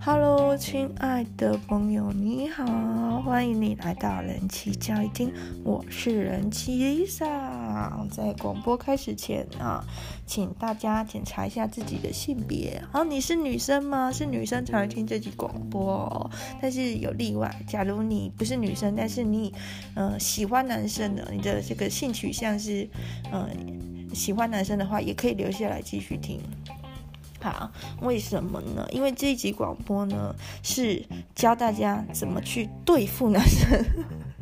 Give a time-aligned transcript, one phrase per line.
[0.00, 2.64] Hello，亲爱的朋友，你好，
[3.22, 5.32] 欢迎你来到人气教育厅，
[5.64, 8.08] 我是人气 Lisa。
[8.08, 9.84] 在广播开始前啊，
[10.24, 12.82] 请大家检查一下自己的性别。
[12.92, 14.12] 好，你是女生吗？
[14.12, 16.30] 是女生才会听这集广播哦。
[16.62, 19.52] 但是有例外，假如你不是女生，但是你
[19.94, 22.88] 呃喜欢男生的，你的这个性取向是
[23.32, 23.48] 呃
[24.16, 26.40] 喜欢男生的话，也可以留下来继续听。
[27.38, 27.70] 好，
[28.00, 28.88] 为什么呢？
[28.90, 33.84] 因为这一集广播呢，是教大家怎么去对付男生，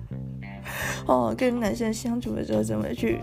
[1.07, 3.21] 哦，跟男生相处的时候怎么去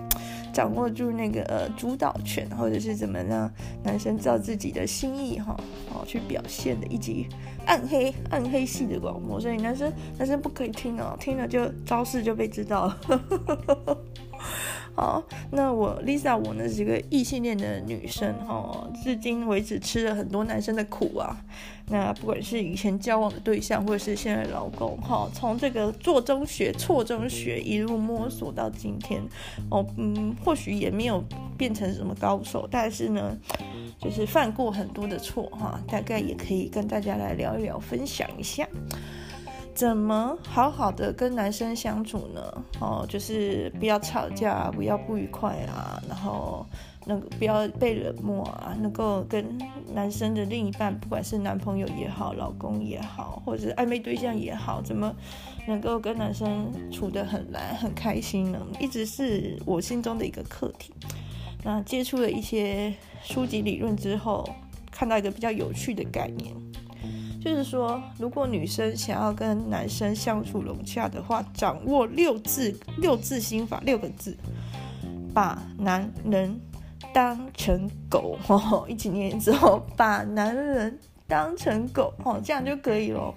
[0.54, 3.50] 掌握住那个呃主导权，或者是怎么让
[3.82, 5.56] 男生知道自己的心意哈，
[5.90, 7.28] 哦，去表现的一集
[7.66, 12.98] 暗黑暗黑系的广播，所以男生男生不可以听哦，听了就招式就被知道了。
[14.94, 21.36] 好，那我 Lisa，我呢是一个异性恋的女生哈，至今为止吃了很多男生的苦啊。
[21.88, 29.22] 那不管是以前交往的对象，或者是现在的老公哈，从这个做中学、错中学一路摸索到今天，
[29.70, 31.24] 哦，嗯，或许也没有
[31.58, 33.38] 变成什么高手，但是呢，
[34.00, 38.68] 就是犯过很多的错哈，大概也可以跟大家来聊一聊，分享一下。
[39.74, 42.64] 怎么好好的跟男生相处呢？
[42.80, 46.66] 哦，就是不要吵架，不要不愉快啊，然后
[47.06, 49.58] 那个不要被冷漠啊，能够跟
[49.94, 55.12] 男生的另一半，不管是男朋友也好，老公也好，或者是暧昧对象也好，怎么
[55.68, 58.60] 能够跟男生处得很来很开心呢？
[58.80, 60.94] 一直是我心中的一个课题。
[61.64, 64.48] 那接触了一些书籍理论之后，
[64.92, 66.54] 看到一个比较有趣的概念。
[67.44, 74.38] 就是说，如果女生想要跟男生相处融洽的话，掌握六字六字心法六个字，
[75.34, 76.62] 把男人
[77.12, 83.34] 当成狗， 哦，一起念之后，把男人当成狗，哦，这样就可以了。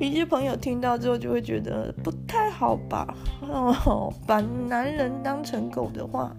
[0.00, 6.34] 有些朋友听到之后就会觉得不太好吧，哦，把男人当成狗的话。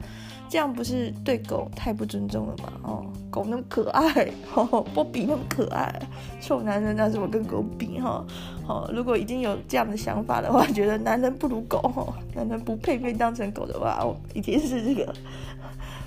[0.50, 2.72] 这样不是对狗太不尊重了吗？
[2.84, 5.94] 哦，狗那么可爱， 哦，波比那么可爱，
[6.40, 8.00] 臭男人那怎么跟狗比？
[8.00, 8.26] 哈，
[8.68, 15.14] 哦，如果已经有这样的想法的话，觉得男人不如狗，哦，男人不配被当成狗的话，哦，已经是这个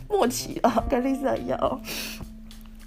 [0.09, 1.81] 默契了，跟丽莎一样，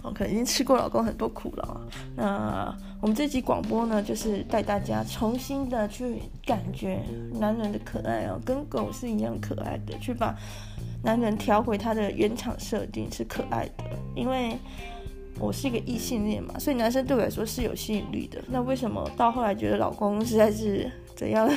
[0.03, 1.81] 哦，可能已经吃过老公很多苦了。
[2.15, 6.99] 那我们这集广播呢，就是带大家重新的去感觉
[7.39, 10.35] 男人的可爱哦，跟狗是一样可爱的，去把。
[11.05, 13.83] 男人调回他的原厂设定是可爱的，
[14.15, 14.57] 因为
[15.37, 18.41] 我是一个异性恋嘛，所以男生对我来说是有吸引力的。
[18.47, 21.49] 那为什么到后来觉得老公实在是怎样？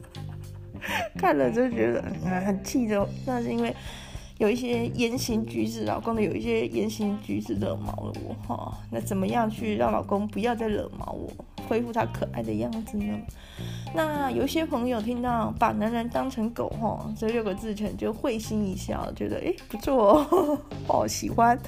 [1.16, 2.02] 看了就觉得
[2.44, 3.74] 很气的，那是因为
[4.38, 8.78] 有一些言行举止，老公的有一些言行举止惹毛了我哈。
[8.90, 11.28] 那怎么样去让老公不要再惹毛我？
[11.68, 13.18] 恢复他可爱的样子呢？
[13.94, 20.26] 那有些朋友听到把男人当成狗哈，这六个字前就会心一笑，觉得诶不错
[20.86, 21.58] 哦， 喜欢。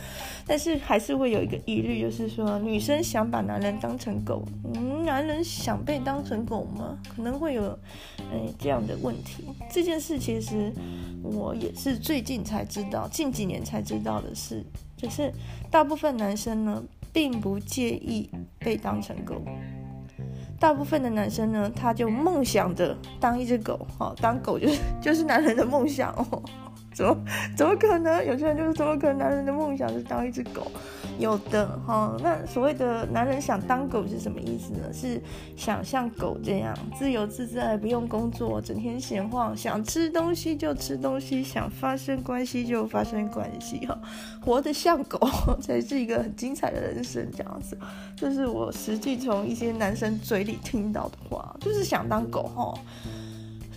[0.47, 4.45] 但是还是会有一个疑虑，就是说女生想把男人当成狗，
[4.75, 6.99] 嗯，男人想被当成狗吗？
[7.15, 7.63] 可能会有
[8.33, 9.45] 诶这样的问题。
[9.71, 10.73] 这件事其实
[11.23, 14.65] 我也是最近才知道，近几年才知道的事，
[14.97, 15.33] 就是
[15.71, 16.83] 大部分男生呢
[17.13, 18.29] 并不介意
[18.59, 19.43] 被当成狗。
[20.61, 26.43] 大部分的男生呢，他就梦想着当一只狗，哦，当狗就是 就是男人的梦想哦。
[26.93, 27.17] 怎么
[27.57, 28.25] 怎么可能？
[28.27, 29.19] 有些人就是怎么可能？
[29.19, 30.71] 男人的梦想是当一只狗，
[31.19, 32.17] 有的哈。
[32.23, 34.93] 那所谓的男人想当狗是什么意思呢？
[34.93, 35.21] 是
[35.57, 43.99] 想像狗这样自由自在，不用工作，整天闲晃，想吃东西就吃东西，想发生关系就发生关系哈，
[44.41, 45.19] 活得像狗
[45.61, 47.27] 才是一个很精彩的人生。
[47.37, 47.79] 这样子，
[48.17, 52.75] 这是我实际从一些男生嘴里听到的话，就是想当狗哈。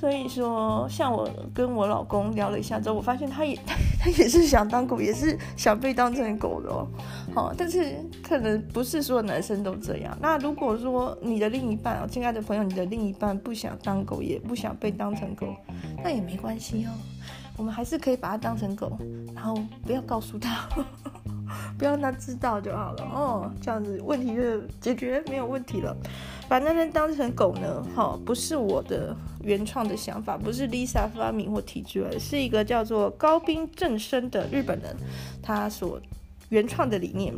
[0.04, 3.58] 所以说，像我跟我老公聊了一下之后，我发现他也
[3.98, 6.86] 他也是想当狗，也是想被当成狗的哦。
[7.34, 10.14] 好，但是可能不是所有男生都这样。
[10.22, 15.48] 那如果说你的另一半啊，亲爱的朋友，你的另一半不想当狗，也不想被当成狗，
[16.04, 16.92] 那也没关系哦。
[17.58, 18.98] 我们还是可以把它当成狗，
[19.34, 20.68] 然后不要告诉他。
[21.78, 25.96] 不要让他知道就好了哦，这样子问题就解决，没有问题了。
[26.48, 27.84] 把那人当成狗呢？
[27.96, 34.96] 哈，不是我的原创的想法，不是 Lisa 发明或提出来，是一个叫做高兵正生的日本人
[35.44, 36.00] 他所
[36.50, 37.34] 原创的理念。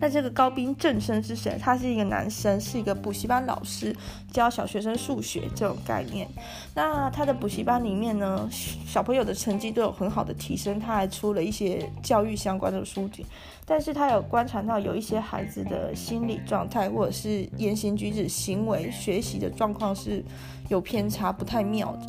[0.00, 1.56] 那这个高兵正生是谁？
[1.60, 3.94] 他是一个男生，是一个补习班老师，
[4.32, 6.28] 教小学生数学这种概念。
[6.74, 8.48] 那他的补习班里面呢，
[8.86, 13.26] 小朋友的成绩都有很好的提升，他还出了一些教育相关的书籍。
[13.66, 20.24] 但是他有观察到有一些孩子的心理状态，或者是言行举止、行为、学习的状况是
[20.68, 22.06] 有偏差，不太妙的。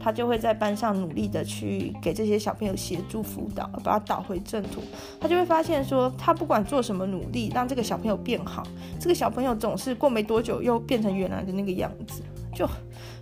[0.00, 4.80] 他就会在班上努力的去给这些小朋友协助辅导，把他导回正途。
[5.20, 8.62] 他就会发现说，他不管做什么努力，让这个小朋友变好，
[9.00, 12.22] 这个小朋友总是过没多久又变成原来的那个样子，
[12.54, 12.68] 就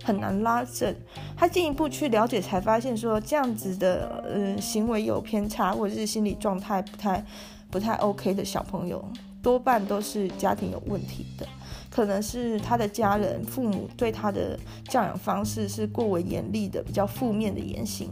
[0.03, 0.95] 很难拉正。
[1.35, 7.25] 他进一步去了解，才发现说，这样子的呃行为有偏差，或者是心理状态不太
[7.69, 9.03] 不太 OK 的小朋友，
[9.41, 11.47] 多半都是家庭有问题的。
[11.89, 14.57] 可能是他的家人、父母对他的
[14.89, 18.09] 教养方式是过为严厉的，比较负面的言行，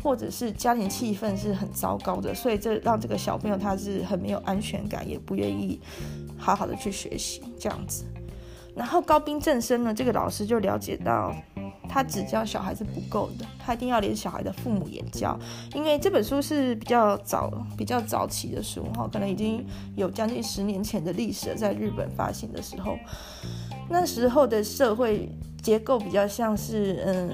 [0.00, 5.80] 或者是家庭气氛是很糟糕的，所以这让这个小朋友他是很没有安全感，也不愿意
[6.38, 8.04] 好好的去学习这样子。
[8.76, 11.34] 然后高兵正生呢，这个老师就了解到。
[11.86, 15.38] 他只教小孩是不够的，他一定要连小孩的父母也教。
[15.74, 22.96] 因为这本书是比较早、比较早期的书哈，可能已经有将近十年前的历史了，在日本发行的时候，
[23.88, 25.28] 那时候的社会
[25.62, 27.30] 结构比较像是嗯。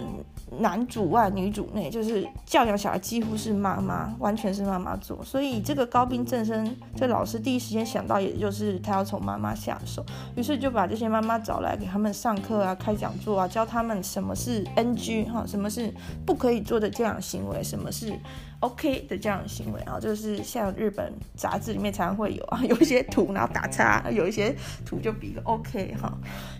[0.58, 5.22] 男主外女主内，就是教养小孩几乎是妈妈，完全是妈妈做。
[5.24, 10.04] 所以这个高兵正生这老师第一时间想到，也就是他要从妈妈下手，
[10.34, 15.92] 于是就把这些妈妈找来给他们上课啊，开讲座啊，教他们什么是 NG 哈，什么是
[16.26, 18.12] 不可以做的教养行为，什么是。
[18.60, 24.54] OK 的这样的行为啊，就是像日本杂志里面常常会有啊，有一些图然后打叉，有一些
[24.84, 26.12] 图就比个 OK 哈，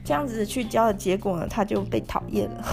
[0.02, 2.64] 这样子去教的结果呢，他就被讨厌了，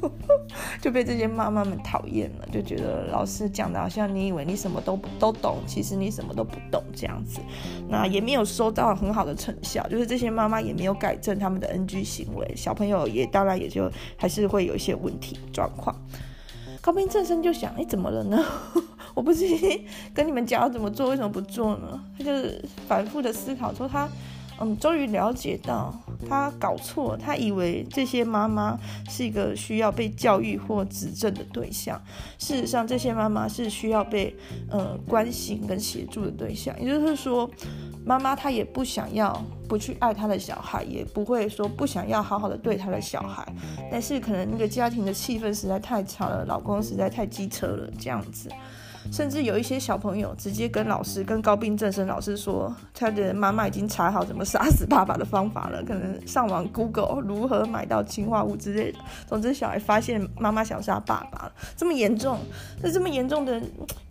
[0.80, 7.40] 就被这些妈妈们讨厌了，就觉得老师讲的好像你以为你什么都都懂，其实你什么都不懂这样子，
[7.88, 15.96] 那也没有收到很好的成效，就是这些妈妈也没有改正他们的 NG 行为，小朋友也当然也就还是会有一些问题状况。
[16.84, 18.44] 高斌正生就想，哎，怎么了呢？
[19.14, 19.46] 我不是
[20.12, 21.98] 跟你们讲要怎么做，为什么不做呢？
[22.18, 24.06] 他就是反复的思考，说他，
[24.60, 25.94] 嗯，终于了解到
[26.28, 28.78] 他搞错，他以为这些妈妈
[29.08, 32.00] 是一个需要被教育或指正的对象，
[32.38, 34.34] 事实上，这些妈妈是需要被
[34.70, 37.50] 呃关心跟协助的对象，也就是说。
[38.06, 43.50] 妈妈她也不想要不去爱她的小孩，也不会说不想要好好的对她的小孩，
[43.90, 48.50] 但是可能那个家庭的气氛实在太差了，老公实在太机车了，这样子。
[49.12, 58.98] 甚至有一些小朋友直接跟老师，跟高滨正生老师说，他的妈妈已经查好怎么杀死爸爸的方法了，可能上网 Google 如何买到氰化物之类的。
[59.26, 62.38] 总之，小孩发现妈妈想杀爸爸了，这么严重，
[62.82, 63.60] 在这么严重的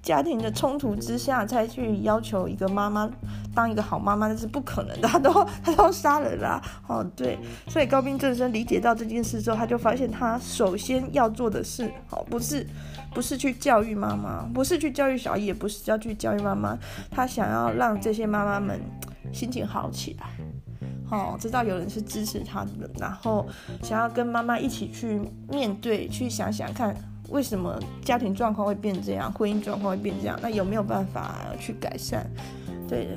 [0.02, 3.10] 家庭的冲突之下，才去要求一个妈妈
[3.54, 5.08] 当一个好妈妈，那是不可能的。
[5.08, 5.32] 他都
[5.64, 7.38] 他都杀人啦，哦，对，
[7.68, 12.66] 所以高滨正生理解到这件事之后，他就发现他首先要做的事，哦，不是。
[13.14, 16.78] 不是去教育妈妈，不是去教育小姨，也不是要去教育妈妈。
[17.12, 18.80] 他想要让这些妈妈们
[19.32, 20.28] 心情好起来，
[21.10, 23.48] 哦，知道有人是支持他的，然后
[23.82, 26.96] 想要跟妈妈一起去面对，去想想看
[27.30, 32.26] 为什么家庭状况会变这样，婚姻状况会变这样，那有没有办法去改善？
[32.90, 33.08] 对。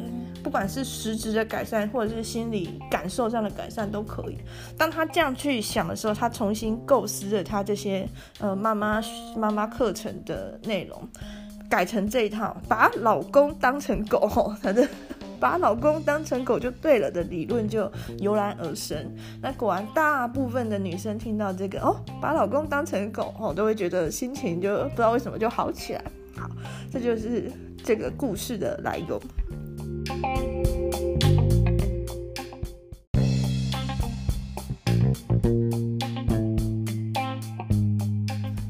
[0.47, 4.39] 不管是实质的改善，或者是心理感受上的改善，都可以。
[4.79, 8.09] 当他这样去想的时候，他重新构思了他这些
[8.39, 9.03] 呃妈妈
[9.37, 10.97] 妈妈课程的内容，
[11.69, 14.89] 改成这一套，把老公当成狗，反正
[15.41, 18.97] 把老公当成狗就对了的理论就油然而生。
[19.43, 26.05] 那果然，大部分的女生听到这个哦，把老公当成狗哦，都会觉得心情就不知道为什么就好起来。
[26.37, 26.49] 好，
[26.89, 27.51] 这就是
[27.83, 29.21] 这个故事的来由。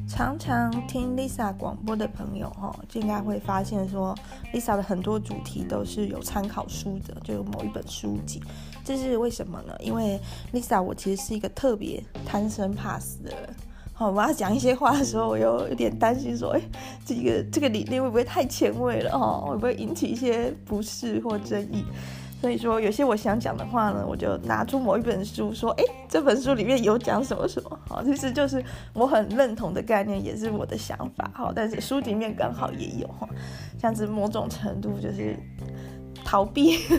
[0.09, 4.15] 常常听 Lisa 广播的朋友，哈，就应该会发现说
[4.53, 8.43] ，Lisa 的很多主题都是有参考书的，就有某一本书籍。
[8.83, 9.75] 这是为什么呢？
[9.81, 10.19] 因为
[10.53, 13.57] Lisa 我其实是一个特别贪生怕死的人。
[13.99, 16.61] 好，我要讲一些话的时候，我又有点担心，说，哎，
[17.03, 19.19] 这个这个理念会不会太前卫了？
[19.19, 21.83] 哈，会不会引起一些不适或争议？
[22.39, 27.81] 所以说，有些我想讲的话呢，我就拿出某一本书，说，哎，这本书里面有讲什么什么？
[27.89, 28.63] 好，其实就是
[28.93, 31.31] 我很认同的概念，也是我的想法。
[31.33, 33.27] 好，但是书里面刚好也有哈，
[33.81, 35.35] 这样子某种程度就是
[36.25, 36.81] 逃避。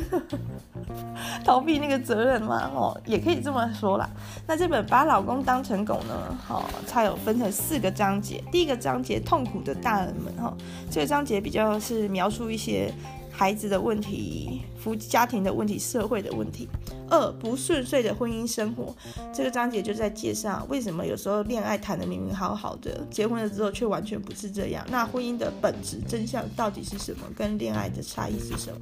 [1.43, 4.09] 逃避那个责任嘛，哦，也可以这么说啦。
[4.45, 8.43] 那这本把老公当成狗呢，哦，它有分成四个章节。
[8.51, 10.53] 第一个章节痛苦的大人们，哈，
[10.91, 12.93] 这个章节比较是描述一些
[13.37, 16.67] 孩子的问题、夫家庭的问题、社会的问题。
[17.07, 18.95] 二不顺遂的婚姻生活，
[19.31, 24.83] 这个章节就在介绍为什么有时候恋爱谈的明明好好的，结婚了之后却完全不是这样。
[24.89, 27.19] 那婚姻的本质真相到底是什么？
[27.35, 28.79] 跟恋爱的差异是什么？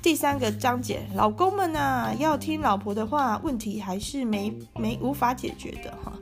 [0.00, 6.12] 第三个章节，老公们啊，要听老婆的话，问题还是没没无法解决的哈。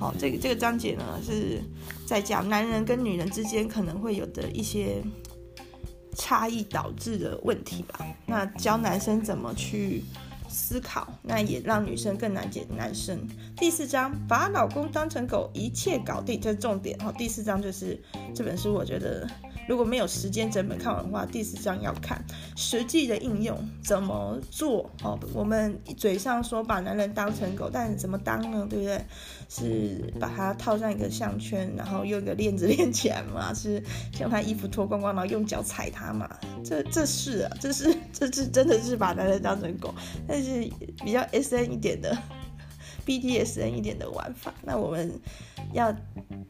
[0.00, 1.62] 好，这个这个章节呢是
[2.04, 5.00] 在讲男人跟女人之间可能会有的一些。
[6.14, 8.06] 差异导致的问题吧。
[8.26, 10.02] 那教男生怎么去
[10.48, 13.18] 思考，那也让女生更难解男生。
[13.56, 16.98] 第四章，把老公当成狗，一切搞定，这是重点。
[16.98, 18.00] 哈，第四章就是
[18.34, 19.28] 这本书，我觉得。
[19.68, 22.22] 如果没有时间整本看完的话，第四章要看
[22.56, 25.18] 实际的应用怎么做哦。
[25.32, 28.66] 我们嘴上说把男人当成狗，但是怎么当呢？
[28.68, 29.00] 对不对？
[29.48, 33.52] 是把它套上一个项圈，然后用一个链子链起来嘛？
[33.54, 36.28] 是将他衣服脱光光，然后用脚踩他嘛？
[36.64, 39.94] 这这是啊，这是这是真的是把男人当成狗，
[40.26, 40.68] 但是
[41.04, 42.16] 比较 SM 一点的。
[43.06, 45.12] BDSN 一点的玩法，那我们
[45.72, 45.94] 要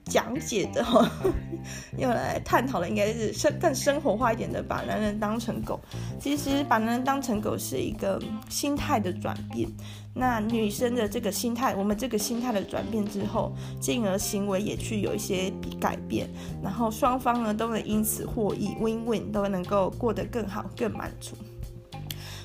[0.04, 1.10] 讲解的哈，
[1.98, 5.80] 要来探讨的应该是生更生活化一点的，把男人当成狗。
[6.20, 9.68] 其实把男人当成狗是一个心态的转变。
[10.16, 16.28] 那女生的这个心态，我们这个心态的转变之后，进而行为也去有一些改变，
[16.62, 21.34] 然后双方呢都能因此获益，win-win 都能够过得更好、更满足。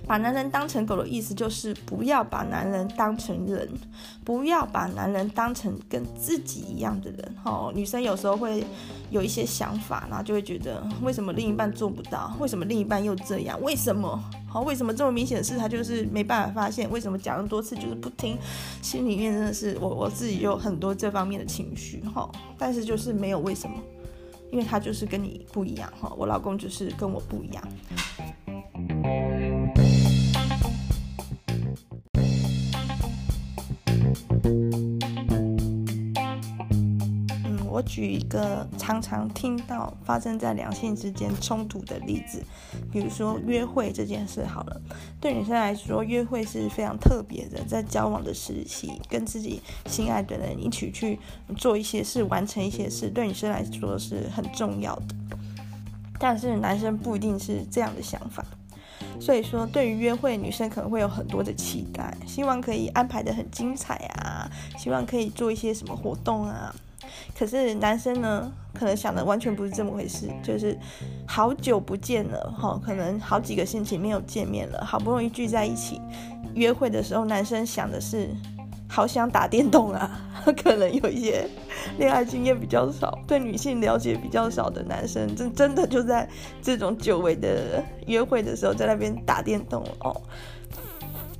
[0.09, 3.69] 把男人当成狗的意思就是不要把男人当成人，
[4.25, 7.35] 不要把男人当成跟自己一样的人。
[7.45, 8.63] 哦，女生有时候会
[9.11, 12.35] 有一些想法，然后就会觉得为什么另一半做不到？
[12.39, 13.61] 为什么另一半又这样？
[13.61, 14.19] 为什么？
[14.47, 16.89] 好，为什么这么明显的事他就是没办法发现？
[16.89, 18.35] 为什么讲了多次就是不听？
[18.81, 22.01] 心里面真的是我我自己有很多这方面的情绪。
[22.15, 23.77] 哈，但是就是没有为什么，
[24.51, 25.87] 因为他就是跟你不一样。
[26.01, 27.63] 哈，我老公就是跟我不一样。
[34.43, 34.69] 嗯
[37.71, 42.43] 我举一个常常听到发生在两性之间冲突的例子，
[42.91, 44.81] 比如说约会这件事好了。
[45.21, 51.19] 对女生来说，约会是非常特别的，在交往的时期，跟自己心爱的人一起去
[51.55, 55.15] 做一些事，完成一些事，对女生来说是很重要的。
[56.19, 58.43] 但是男生不一定是这样的想法，
[59.19, 66.73] 所以说对于约会，女生可能会有很多的期待，希望可以安排的很精彩啊，希望可以做一些什么活动啊。
[67.37, 70.77] 可是男生呢，可能想的完全不是这么回事，就是
[71.25, 75.99] 好久不见了哈，可能好几个星期没有见面了，好不容易聚在一起
[76.53, 78.29] 约会的时候，男生想的是
[78.89, 80.25] 好想打电动啊。
[80.63, 81.47] 可能有一些
[81.97, 86.27] 恋爱经验比较少，对女性了解比较少的男生，真真的就在
[86.61, 90.19] 这种久违的约会的时候，在那边打电动哦。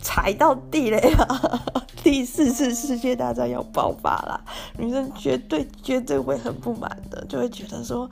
[0.02, 1.62] 踩到地雷了，
[2.04, 4.42] 第四次世界大战要爆发了，
[4.78, 8.10] 女生绝对绝对会很不满的，就会觉得说，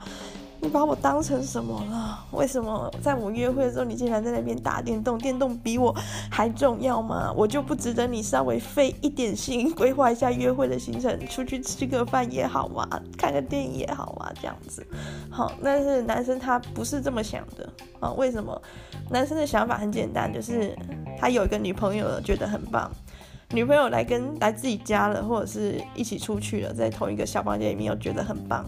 [0.60, 2.24] 你把我当成什么了？
[2.32, 5.16] 为什么在我约会的时候，你竟然在那边打电动？
[5.16, 5.94] 电动比我
[6.30, 7.32] 还重要吗？
[7.36, 14.84] 我就不值得你稍微费一点心， 规划一下约会的行程，出去吃个饭也好嘛，看个电影也好嘛，这样子。
[15.30, 18.10] 好，但是男生他不是这么想的啊？
[18.12, 18.60] 为什么？
[19.10, 20.76] 男生的想法很简单，就是
[21.18, 22.90] 他有一个女朋友了，觉得很棒。
[23.50, 28.64] 女朋友来跟来自己家了，或者是一起出去了，在同一个小房间里面又觉得很棒。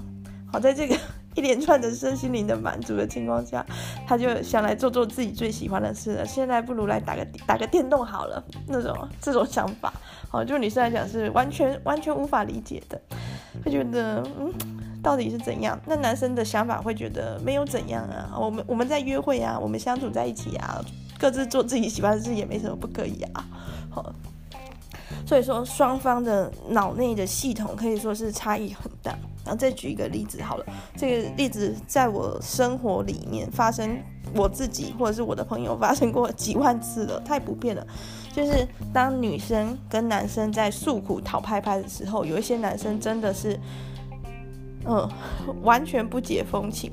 [0.50, 0.96] 好，在这个。
[1.34, 3.64] 一连串的身心灵的满足的情况下，
[4.06, 6.26] 他就想来做做自己最喜欢的事了。
[6.26, 9.92] 现在不如来打个打个电动好了，那种这种想法，
[10.28, 13.00] 好，就女生来讲是完全完全无法理解的。
[13.64, 14.52] 会觉得，嗯，
[15.02, 15.78] 到底是怎样？
[15.86, 18.32] 那男生的想法会觉得没有怎样啊。
[18.38, 20.80] 我们我们在约会啊，我们相处在一起啊，
[21.18, 23.44] 各自做自己喜欢的事也没什么不可以啊。
[23.90, 24.14] 好，
[25.30, 29.16] 所以说双方的脑内的系统可以说是差异很大。
[29.44, 33.96] 然后再举一个例子好了，这个例子在我生活里面发生，
[34.34, 37.86] 我自己或者是我的朋友发生过几万次了，太普遍了。
[38.32, 43.56] 就是当女生跟男生在诉苦讨拍拍的时候，有一些男生真的是，
[44.84, 45.08] 嗯，
[45.62, 46.90] 完全不解风情。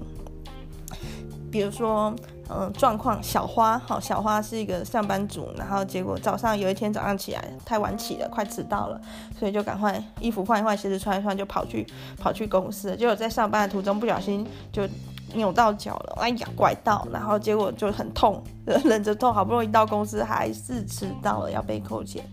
[1.50, 2.14] 比如说，
[2.50, 9.00] 嗯，状况小花，好，小花是一个上班族，然后结果早上有一天早上起来太晚起了，快迟到了，
[9.38, 11.86] 所以就赶快衣服换一换，鞋子穿一穿，就跑去
[12.18, 12.96] 跑去公司。
[12.96, 14.88] 结果在上班的途中不小心就
[15.34, 22.24] 扭到脚了，哎呀，拐到，然后结果就很痛，忍着痛，好不容易到公司还是迟到了，要被扣钱。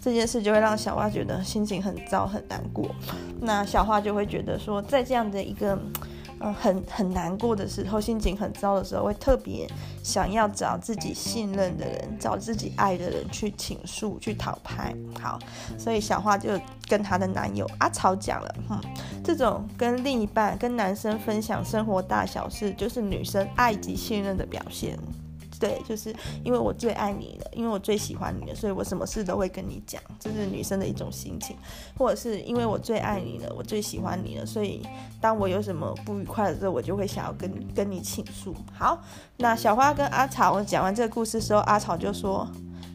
[0.00, 2.90] 这件事就会让小花觉得心情很糟很难过。
[3.40, 5.78] 那小花就会觉得说，在这样的一个。
[6.40, 9.70] 嗯，很很难过的时候，心情很糟的时候，会特别
[10.02, 14.94] 想要找自己信任的人，找自己爱的人去倾诉，去讨拍。
[15.20, 15.38] 好，
[15.78, 16.50] 所以小花就
[16.88, 18.90] 跟她的男友阿草讲了，哼、嗯，
[19.22, 24.98] 这种跟另一半、跟男生分享生活大小事，就是女生爱及信任的表现。
[25.60, 26.12] 对，就是
[26.42, 31.54] 因为我最爱你了，因为我最喜欢你了，所以我什么事都会跟你讲，这是女生的一种心情。
[31.98, 34.82] 或者是因为我最爱你了，我最喜欢你了，所以
[35.20, 38.54] 当我有什么不愉快的时候，我就会想要跟跟你倾诉。
[38.72, 38.98] 好，
[39.36, 42.48] 那小花跟阿草我讲完这个故事的时候，阿草就说：“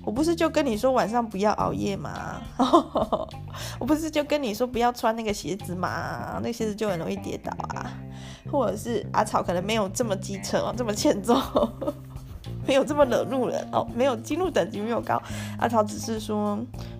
[0.03, 2.41] 我不是就跟你说晚上不要熬夜吗？
[3.79, 6.39] 我不是就跟你说不要穿那个鞋子吗？
[6.41, 7.93] 那鞋子就很容易跌倒啊。”
[8.51, 11.35] 或者是阿草可能没有这么机车哦，这么欠揍。
[12.67, 15.21] 没有这么惹怒人哦，没有激怒等级没有高，
[15.59, 16.57] 阿草只是说，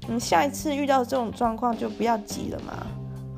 [0.08, 2.86] 嗯，下一次遇到这种状况就不要急了嘛，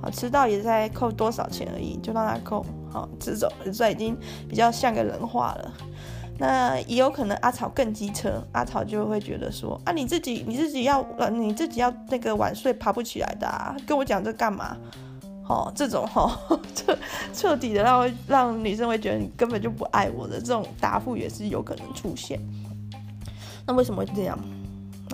[0.01, 4.17] 好，迟到也在扣多少钱而已，就让他扣，好，这种这已经
[4.49, 5.73] 比较像个人话了，
[6.37, 14.75] 那也有可能阿草更机车，阿草就会觉得说，啊，你自己你自己要呃你自己要那个晚睡爬不起来的啊，跟我讲这干嘛？
[15.47, 16.37] 哦，这种 哈，
[16.75, 16.97] 彻
[17.33, 22.39] 彻底的让让女生会觉得你根本就不爱我的这种答复也是有可能出现。
[23.65, 24.37] 那为什么会这样？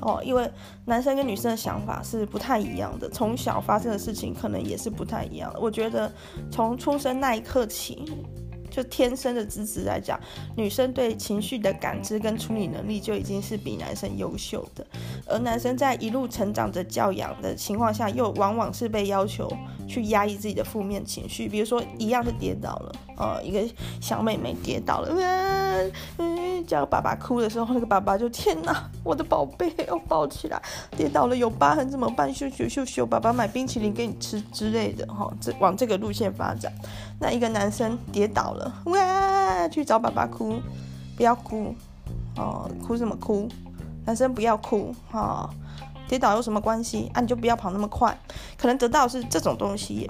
[0.01, 0.49] 哦，因为
[0.85, 5.59] 男生跟女生的想法是不太一样的，从小发生的事情可能也是不太一样的。
[5.59, 6.11] 我觉得
[6.51, 8.11] 从出生那一刻起。
[8.73, 10.19] 就天生的资质来讲，
[10.55, 14.83] 女生对情绪的感知跟处理能力就已经是比男生优秀的，
[15.27, 19.47] 而男生在一路成长着教养的情况下，又往往是被要求
[19.87, 23.61] 去压抑自己的负面情绪，比如说一样是跌倒了，呃，一个
[23.99, 30.61] 小妹妹跌倒了，嗯嗯，叫爸爸哭的时候，那个爸爸就天哪，我的宝贝要抱起来，
[30.97, 32.33] 跌倒了有疤痕怎么办？
[32.33, 36.71] 秀秀秀秀，爸爸买冰淇淋给你吃之类的，哈，这往这个路线发展。
[37.19, 38.73] 那一个男生跌倒了。
[38.85, 39.67] 哇！
[39.69, 40.59] 去找爸爸哭，
[41.15, 41.73] 不要哭
[42.35, 42.69] 哦！
[42.85, 43.47] 哭什么哭？
[44.05, 45.49] 男生不要哭哈！
[46.07, 47.09] 跌倒有什么关系？
[47.13, 48.17] 啊，你就不要跑那么快。
[48.57, 50.09] 可能得到是这种东西。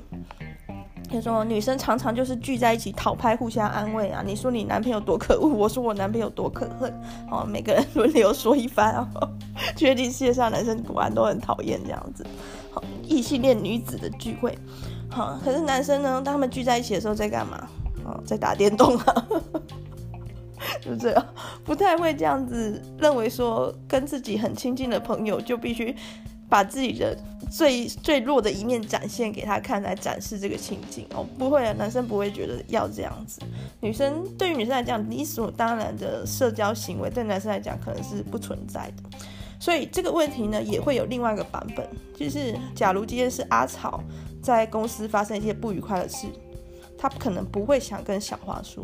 [1.12, 4.24] 就说女生常常就是聚在一起讨拍，互相安慰啊。
[4.26, 6.92] 你说你男朋友多可恶，我说我男朋友多可恨。
[7.30, 9.08] 哦，每个人轮流说一番哦，
[9.78, 12.26] 确定世界上男生果然都很讨厌这样子。
[12.72, 14.58] 好，异性恋女子的聚会，
[15.12, 16.20] 好，可是男生呢？
[16.26, 17.68] 当他们聚在一起的时候在干嘛？
[18.06, 19.26] 哦，在打电动啊，
[20.82, 21.26] 就这样，
[21.64, 25.96] 不太会这样子认为说，跟自己很亲近的朋友就必须
[26.50, 27.18] 把自己的
[27.52, 33.42] 最最弱的一面展现给他看，来展示这个情景哦，不会啊，男生不会觉得要这样子。
[33.82, 39.18] 女生对于女生来讲，理所当然的社交行为，对男生来讲可能是不存在的。
[39.60, 44.04] 所以这个问题呢，也会有另外一个版本，就是假如今天是阿草
[44.42, 46.28] 在公司发生一些不愉快的事。
[46.96, 48.82] 他可能不会想跟小花说，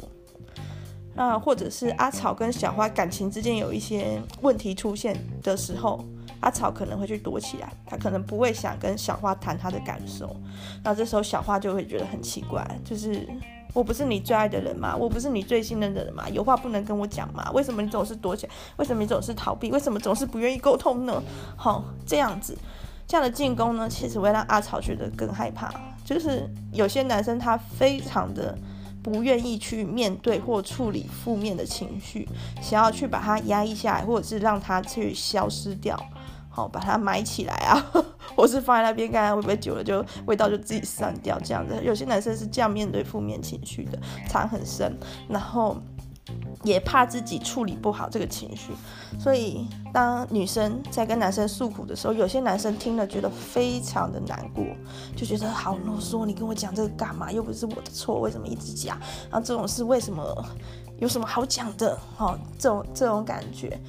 [1.19, 6.01] 那或者是阿草跟小花感情之间有一些问题出现的时候，
[6.39, 10.33] 阿草可能会去躲起来，他可能不会想跟小花谈他的感受。
[10.81, 13.27] 那这时候小花就会觉得很奇怪，就是
[13.73, 14.95] 我不是你最爱的人吗？
[14.95, 16.23] 我不是你最信任的人吗？
[16.29, 17.51] 有话不能跟我讲吗？
[17.51, 18.53] 为什么你总是躲起来？
[18.77, 19.69] 为什么你总是逃避？
[19.71, 21.21] 为什么总是不愿意沟通呢？
[21.57, 22.57] 好，这样子。
[23.05, 25.69] 这样的进攻呢，其实会让阿草觉得更害怕。
[26.05, 28.57] 就是有些男生他非常的
[29.01, 32.27] 不愿意去面对或处理负面的情绪，
[32.61, 35.97] 想要去把它压抑下来，或者是让它去消失掉，
[36.49, 37.79] 好，把它埋起来啊，
[38.35, 41.79] 或是放在那边，看看会不会久了就味道就自己散掉这样子。
[41.83, 45.77] 有些男生是这样面对负面情绪的，藏很深，然后。
[46.63, 48.73] 也怕自己处理不好这个情绪，
[49.17, 54.65] 所以当女生在跟男生诉苦的时候，有些男生听了觉得非常的难过，
[55.15, 57.31] 就觉得好啰嗦，你跟我讲这个干嘛？
[57.31, 58.99] 又不是我的错，为什么一直讲？
[59.31, 60.45] 然后这种事为什么
[60.97, 61.97] 有什么好讲的？
[62.17, 63.79] 哦，这种这种感觉。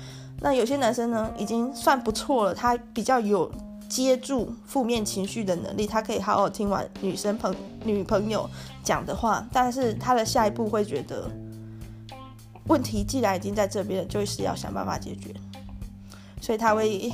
[0.40, 3.50] 那有些男生呢，已经算不错了，他比较有
[3.88, 7.52] 接住负面情绪的能力，他可以好好听完女生朋
[7.84, 8.48] 女朋友
[8.84, 11.28] 讲的话，但是他的下一步会觉得。
[12.66, 15.34] 问题既然已经在这边了，就是要想办法解决，
[16.40, 17.12] 所以他会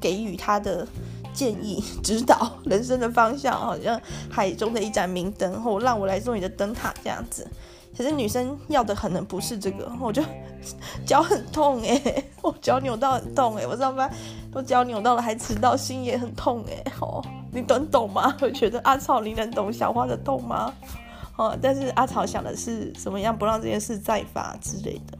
[0.00, 0.86] 给予他的
[1.32, 7.46] 建议、指导人生的方向，好像海中的一盏明灯，或让我来做你的灯塔这样子。
[7.96, 10.22] 可是女生要的可能不是这个，我就
[11.04, 14.08] 脚很痛 哎、我脚扭到很痛哎、我上班
[14.52, 18.36] 都脚扭到了还迟到，心也很痛哎、 哦，你懂懂吗？
[18.40, 20.72] 我觉得阿草，你能懂小花的痛吗？
[21.38, 25.16] 哦，但是阿草想的是怎么样不让这件事再发之类的。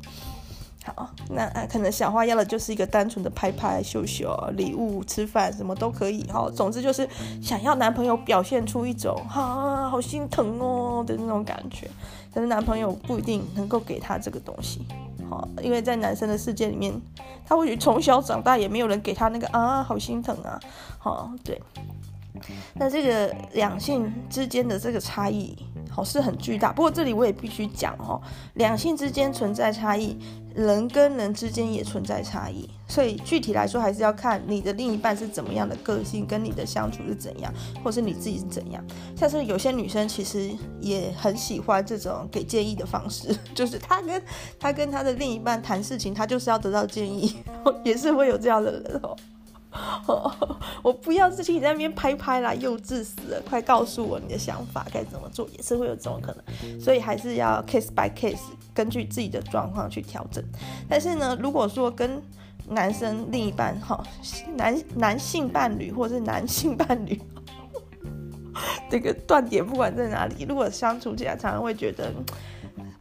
[0.97, 6.27] 好，那可能小花要的就是一个单纯的拍拍、秀秀、礼物、吃饭，什么都可以。
[6.31, 7.07] 好，总之就是
[7.43, 11.89] 想要男朋友表现出一种啊，好心疼哦的那种感觉。
[12.33, 14.85] 可是男朋友不一定能够给他这个东西。
[15.29, 16.99] 好，因为在男生的世界里面，
[17.47, 20.59] 他或许从小长大也没有人给他那个啊，好心疼啊。
[20.99, 21.61] 好，对。
[22.75, 25.57] 那这个两性之间的这个差异。
[25.97, 26.73] 哦，是很巨大。
[26.73, 28.21] 不过这里我也必须讲哦，
[28.55, 30.17] 两性之间存在差异，
[30.55, 32.69] 人跟人之间也存在差异。
[32.87, 38.85] 所以具体来说，还是要看你的另一半是怎么样的个性，跟你的相处是怎样，或是你自己是怎样。
[39.17, 44.23] 像是有些女生其实也很喜欢这种给建议的方式， 就是她跟
[44.61, 47.35] 她跟她的另一半谈事情，她就是要得到建议，
[47.83, 49.17] 也是会有这样的人哦。
[50.83, 53.41] 我不要自己在那边拍拍啦，幼稚死了！
[53.49, 58.41] 快告诉我你的想法该怎么做，也是会有这种可能，所以还是要 case by case，
[58.73, 60.43] 根据自己的状况去调整。
[60.89, 62.23] 但是呢，如果说跟
[62.69, 64.03] 男生另一半哈，
[64.57, 67.21] 男男性伴侣或者是男性伴侣，
[68.91, 72.13] 这个断点不管在哪里，如果相处起来常常会觉得。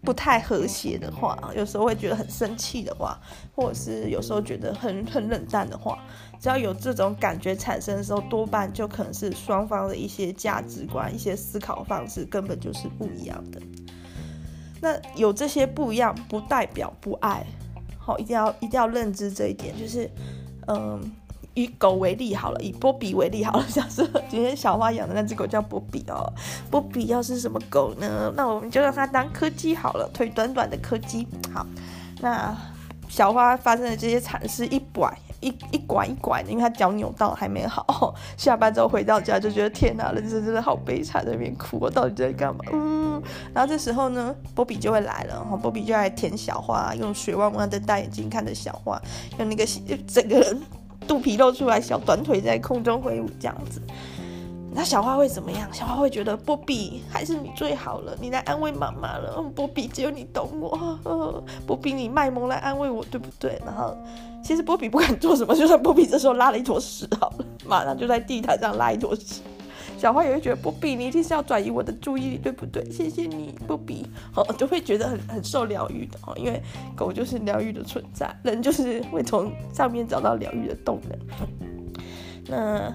[0.04, 3.20] 不太和谐的话，有时候会觉得很生气的话，
[3.54, 6.02] 或者是有时候觉得很很冷淡的话，
[6.40, 13.62] 只要有这种感觉产生的时候，多半就可能是双方的一些价值观、一些思考方式根本就是不一样的。
[14.82, 17.46] 那有这些不一样，不代表不爱，
[17.98, 20.10] 好，一定要一定要认知这一点，就是，
[20.68, 21.12] 嗯。
[21.58, 26.32] 以狗为例好了，以波比为例好了， 假设今天小花养的那只狗叫波比哦，
[26.70, 28.32] 波比要是什么狗呢？
[28.38, 31.28] 那我们就让它当柯基好了，腿短短的柯基。
[31.52, 31.66] 好，
[32.22, 32.56] 那
[33.08, 38.14] 小花发生的这些惨事，一拐一一拐一拐的，因为她脚扭到还没好。
[38.38, 42.64] 下班之后回到家就觉得天哪，人生真的好悲惨，在那边哭，我到底在干嘛？
[42.74, 43.22] 嗯，
[43.54, 49.02] 然后这时候呢，波比就会来了，哈，波比就来舔小花，用水汪汪的大眼睛看着小花，
[49.40, 49.66] 用那个
[50.08, 50.62] 整个人。
[51.08, 53.82] 肚皮露出来，小短腿在空中挥舞，这样子，
[54.78, 55.68] 那小花会怎么样？
[55.74, 59.42] 小花会觉得波比还是你最好了，你来安慰妈妈了。
[59.56, 63.60] 波比只有你懂我，波比你卖萌来安慰我，对不对？
[63.66, 63.98] 然后
[64.44, 69.42] 其实波比不敢做什么，就算波比这时候拉了一坨屎好了，马上就在地毯上拉一坨屎。
[69.98, 72.88] 小花也会觉得波比，你一定是要转移我的注意力，对不对？
[72.92, 76.62] 谢谢你，波比，哦，就会觉得很很受疗愈的哦，因为
[76.96, 81.48] 狗就是疗愈的存在，人就是会从上面找到疗愈的动能。
[82.48, 82.94] 那。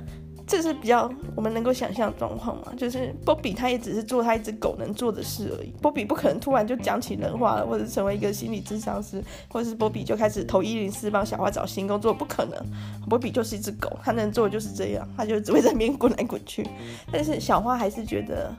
[0.52, 2.74] 这是比较我们能够想象的状况嘛？
[2.76, 5.70] 就是波比他也只是做他一只狗能做的事而已。
[5.80, 12.62] 波比不可能突然就讲起人话了，或者成为一个心理智商师，或者是波比就开始投一零四帮小花找新工作，不可能。
[13.08, 16.68] 波比就是一只狗，他能做的就是这样，他就只会在那边滚来滚去。
[17.10, 18.54] 但是小花还是觉得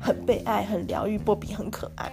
[0.00, 2.12] 很被爱、很疗愈，波比很可爱。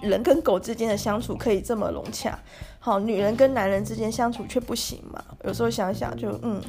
[0.00, 2.38] 人跟狗之间的相处可以这么融洽，
[2.84, 5.22] 好，女人跟男人之间相处却不行嘛？
[5.44, 6.60] 有时候想想就嗯，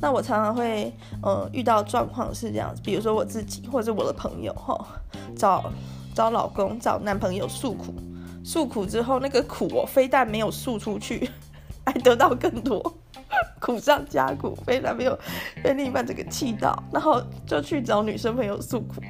[0.00, 4.76] 那我常常会呃遇到状况是这样子，比如说我自己或者我的朋友哈，
[5.36, 5.72] 找
[6.16, 7.94] 找老公找男朋友诉苦，
[8.44, 11.30] 诉苦之后那个苦我非但没有诉出去，
[11.86, 12.94] 还得到更多，
[13.60, 15.16] 苦上加苦，非但没有
[15.62, 19.00] 被另一半这个气到，然后就去找女生朋友诉苦。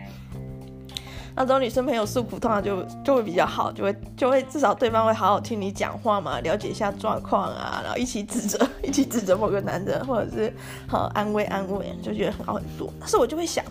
[1.34, 10.52] 那种女生朋友诉苦，通常就就会比较好，就会就会至少对方会好好听你讲话嘛，了解一下状况啊，然后一起指责， 一起指责某个男人，或者是
[10.86, 12.92] 好安慰安慰，就觉得很好很多。
[13.00, 13.64] 但是我就会想，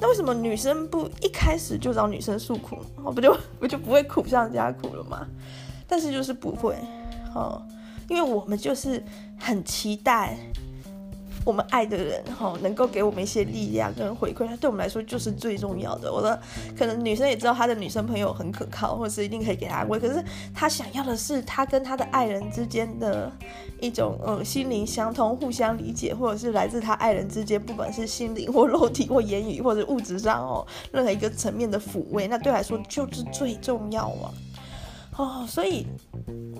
[0.00, 5.26] 那为什么女生不一开始就找女生诉苦，我不就不就不会苦上加苦了吗？
[5.86, 6.76] 但是就是不会，
[7.34, 7.62] 哦，
[8.08, 9.02] 因为我们就是
[9.38, 10.36] 很期待。
[11.44, 16.12] 我们爱的人哈，能够给我们一些力量跟回馈，他对我们来说就是最重要的。
[16.12, 16.38] 我的
[16.76, 19.98] 可能女生也知道她的女生朋友很可靠，或者是一定可以给她安慰。
[19.98, 20.22] 可是
[20.54, 23.32] 她想要的是她跟她的爱人之间的
[23.80, 34.28] 一种嗯心灵相通、互相理解，或者是来自她爱人之间，不管是心灵或肉体或言语或者物质上哦，任何一个层面的抚慰，那对来说就是最重要啊。
[35.18, 35.84] 哦，所以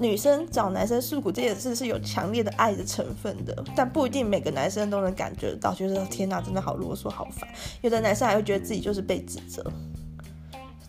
[0.00, 7.48] 女生找男生诉苦这件事是有强烈的爱的成分的，但不一定每个男生都能感觉得到，觉得天哪，真的好啰嗦，好烦。
[7.82, 9.64] 有的男生还会觉得自己就是被指责，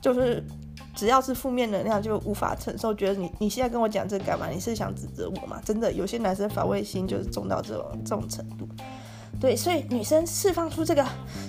[0.01, 0.43] 就是
[0.95, 4.49] 只要是负面能量就无法承受，觉得你你现在跟我讲这干嘛？
[4.49, 5.61] 你是想指责我吗？
[5.63, 8.67] 真的，有些男生防卫心就是重到这种这种程度。
[9.39, 11.05] 对，所以女生释放出这个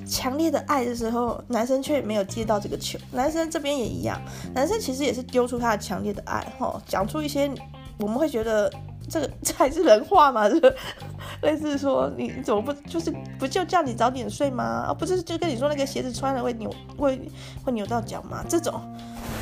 [0.06, 2.98] 强烈的爱的时候，男生却没有接到这个球。
[3.10, 4.20] 男生这边也一样，
[4.54, 7.50] 男生其实也是丢出他的强烈的爱，哈，讲出一些
[7.98, 8.72] 我们会觉得
[9.10, 10.48] 这个 这还是人话吗？
[10.48, 10.74] 这 个
[11.42, 14.86] 类似说你怎么不就是不就叫你早点睡吗？
[14.88, 17.20] 啊，不是就跟你说那个鞋子穿了会扭会
[17.64, 18.44] 会扭到脚吗？
[18.48, 18.80] 这种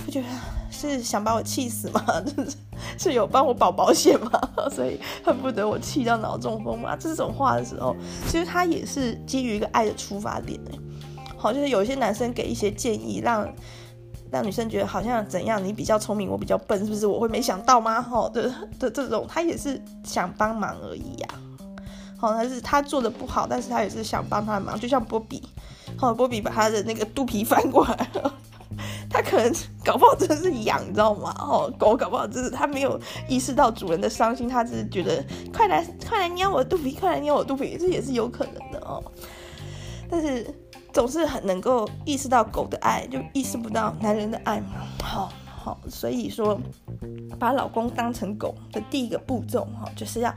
[0.04, 0.26] 不觉得
[0.70, 2.02] 是想把我气死吗？
[2.26, 2.46] 是
[2.98, 4.31] 是有帮我保保险吗？
[4.70, 6.96] 所以恨不得我气到脑中风吗？
[6.96, 7.94] 这种话的时候，
[8.26, 10.59] 其实他也是基于一个爱的出发点。
[11.37, 13.48] 好，就是有一些男生给一些建议，让
[14.31, 17.07] 让女生觉得好像怎样，你比较聪明，我比较笨，是不是？
[17.07, 18.01] 我会没想到吗？
[18.01, 21.37] 好的的这种，他也是想帮忙而已呀、啊。
[22.19, 25.43] 好，但是他做的不好，但是他也是想帮他的忙，就像波比，
[25.97, 28.35] 好，波比把他的那个肚皮翻过来了，
[29.09, 29.53] 他可能
[29.85, 31.33] 搞不好真的是痒，你知道吗？
[31.38, 39.01] 哦，狗搞不好真是他没有意识到主人的伤心，他只是觉得快来快来捏我的肚皮，快来捏我的肚皮，这也是有可能的哦。
[40.11, 40.45] 但是
[40.92, 44.87] 总是很能够意识到狗的爱，就意识不到男人的爱嘛。
[45.03, 46.61] 好，好，所以说
[47.38, 50.35] 把老公当成狗的第一个步骤哈，就是要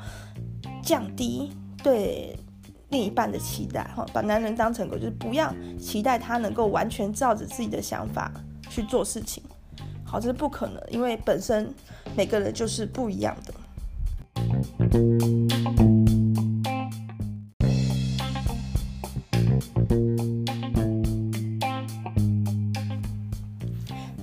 [0.84, 1.52] 降低。
[1.84, 2.38] 对
[2.90, 8.32] 另一半的期待，哈，把男人当成狗，就是不要期待他能够完全照着自己的想法
[8.70, 9.42] 去做事情，
[10.06, 11.74] 好，这是不可能，因为本身
[12.16, 13.54] 每个人就是不一样的。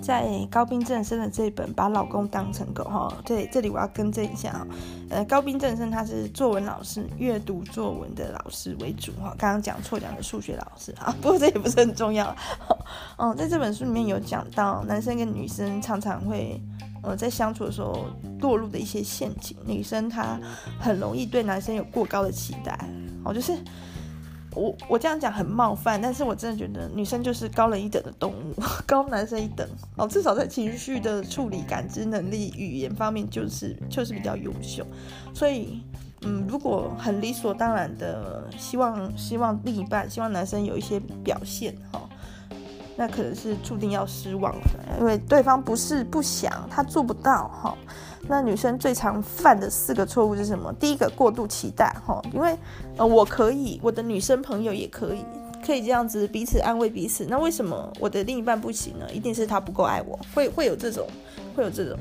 [0.09, 4.67] 在高滨正生的这一本《把老公当成狗》哈，对，这里我要更正一下哈，
[5.11, 12.35] 呃，高滨正生他是作文老师，阅读作文的老师为主哈，刚刚讲错讲的数学老师啊，不过这也不是很重要。
[13.19, 16.59] 嗯， 在这本书里面有讲到男生跟女生常常会
[17.03, 18.07] 呃在相处的时候
[18.41, 20.41] 落入的一些陷阱，女生她
[20.81, 22.79] 很容易对男生有过高的期待，
[23.27, 23.53] 哦，就是。
[24.59, 28.55] 我我这样讲很冒犯，但是我真的觉得女生就是高人一等的动物，
[28.87, 29.67] 高男生一等
[29.97, 34.85] 哦，至少在情绪的处理、感知能力、语言方面，就是就是比较优秀。
[35.33, 35.83] 所以，
[36.23, 42.09] 嗯，如果很理所当然的希望希望另一半希望男生有一些表现哈、哦，
[42.97, 47.71] 那可能是注定要失望的，因为对方不是不想，他做不到哈。
[47.71, 47.77] 哦
[48.27, 50.73] 那女生最常犯的四个错误是什么？
[50.81, 52.57] 第一个，过度期待，哈，因为
[52.97, 55.25] 呃，我可以，我的女生朋友也可以，
[55.65, 57.25] 可以这样子彼此安慰彼此。
[57.27, 59.07] 那为什么我的另一半不行呢？
[59.13, 61.07] 一定是他不够爱我，会会有这种，
[61.55, 61.99] 会有这种。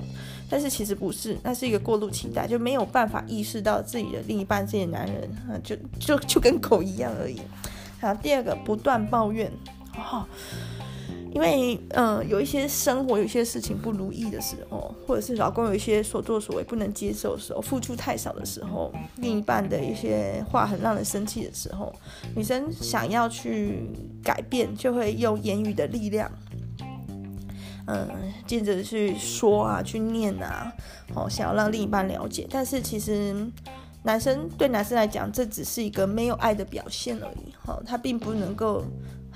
[0.50, 7.42] 但是其实不是，那是一个过度期待，就没有办法意识到自己的另一半，这些男人啊，就就就跟狗一样而已。
[8.00, 9.52] 好，第二个，不断抱怨，
[9.96, 10.26] 哦
[11.38, 21.94] 因为，嗯、有一些生活有一些事情不如意的时候，或者是老公有一些所作所为不能接受的时候，付出太少的时候，另一半的一些话很让人生气的时候，
[22.36, 23.88] 女生想要去
[24.24, 26.28] 改变，就会用言语的力量，
[27.86, 28.10] 嗯、
[28.48, 30.74] 接着去说啊，去念啊，
[31.14, 32.48] 哦，想要让另一半了解。
[32.50, 33.36] 但是其实，
[34.02, 38.84] 男生对男生来讲，这只是一个没有爱的表现而已，哈、哦，他并不能够。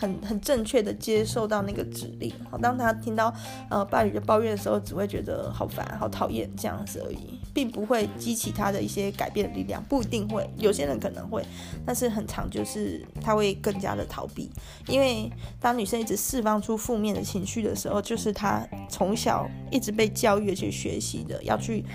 [0.02, 3.32] 很很正确的接受到那个指令，好，当他听到
[3.70, 11.46] 呃伴侣的抱怨的时候，只会觉得好烦、好讨厌这样子而已，并不会激起他的一些改变的力量，不一定会，有些人可能会，
[11.86, 14.50] 但是很常就是他会更加的逃避，
[14.88, 21.86] 因为当女生一直释放出负面的情绪的时候，就是他从小一直被教育去学习的，要去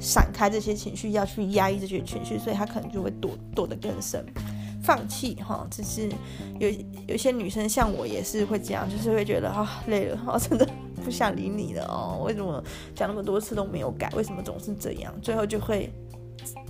[0.00, 4.26] 闪开这些情绪，要去压抑这些情绪，所以他可能就会躲躲得更深。
[4.84, 6.08] 放弃哈，只是
[6.60, 6.68] 有
[7.08, 10.68] 有些女生像我也是会这样，就是会觉得啊、累了，哦 真的
[11.02, 12.62] 不想理你了哦，为什么
[12.94, 14.10] 讲那么多次都没有改？
[14.14, 15.12] 为什么总是这样？
[15.22, 15.90] 最后就会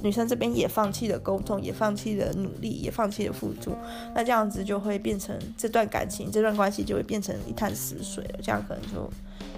[0.01, 3.77] 女生这边也放弃了沟通，也放弃了努力，也放弃了付出，
[4.15, 9.11] 那这样子就会变成这段感情、这段关系就会变成一潭死水了，这样可能就。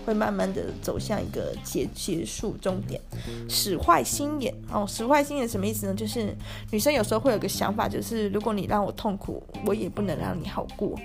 [0.07, 3.01] 会慢慢的走向一个结结束终点，
[3.49, 5.95] 使坏心眼哦，使坏心眼什么意思呢？
[5.95, 6.33] 就是
[6.71, 10.97] 女生有时候会有个想法，就是如果你让我痛苦，我也不能让你好过。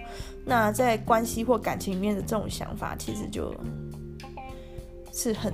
[0.46, 3.52] 那在关系或感情里面的这种想法，其实就
[5.12, 5.52] 是很。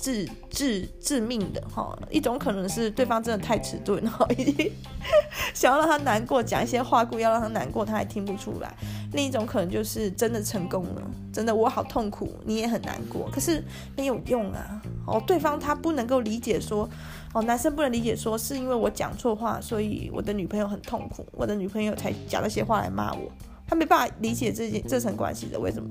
[0.00, 4.70] 致致致命的哈，一种可能是对方真的太迟钝哈，已经
[5.52, 8.72] 想要让他难过，讲一些话故要让他难过，他还听不出来。
[9.12, 13.62] 另一种可能就是真的成功了，真的我好痛苦，你也很难过，可是
[13.96, 14.82] 没有用啊。
[15.06, 16.88] 哦，对方他不能够理解说，
[17.32, 23.30] 哦，男生不能理解说是因为我讲错话，所以我的女朋友很痛苦，我的女朋友才讲那些话来骂我，
[23.66, 25.88] 他没办法理解这件这层关系的为什么？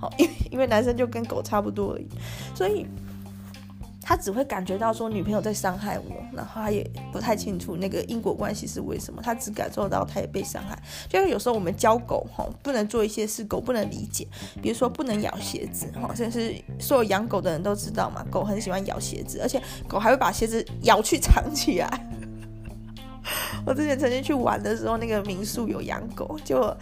[0.00, 2.06] 好，因为因为男生就跟狗差不多而已，
[2.54, 2.86] 所以。
[4.04, 9.22] 他只会感觉到说女朋友在伤害我，然后他也不太清楚那个因果关系是为什么。
[9.22, 14.28] 他只感受到他也被伤害，就是有时候我们教狗吼，不能做一些事，狗不能理解，
[14.60, 22.10] 比如说不能咬鞋子哈，这是所有养狗的人都知道嘛，狗很喜欢咬鞋子，而且狗还会把鞋子咬去藏起来。
[23.64, 26.76] 我之前曾经去玩的时候，那个民宿有养狗，就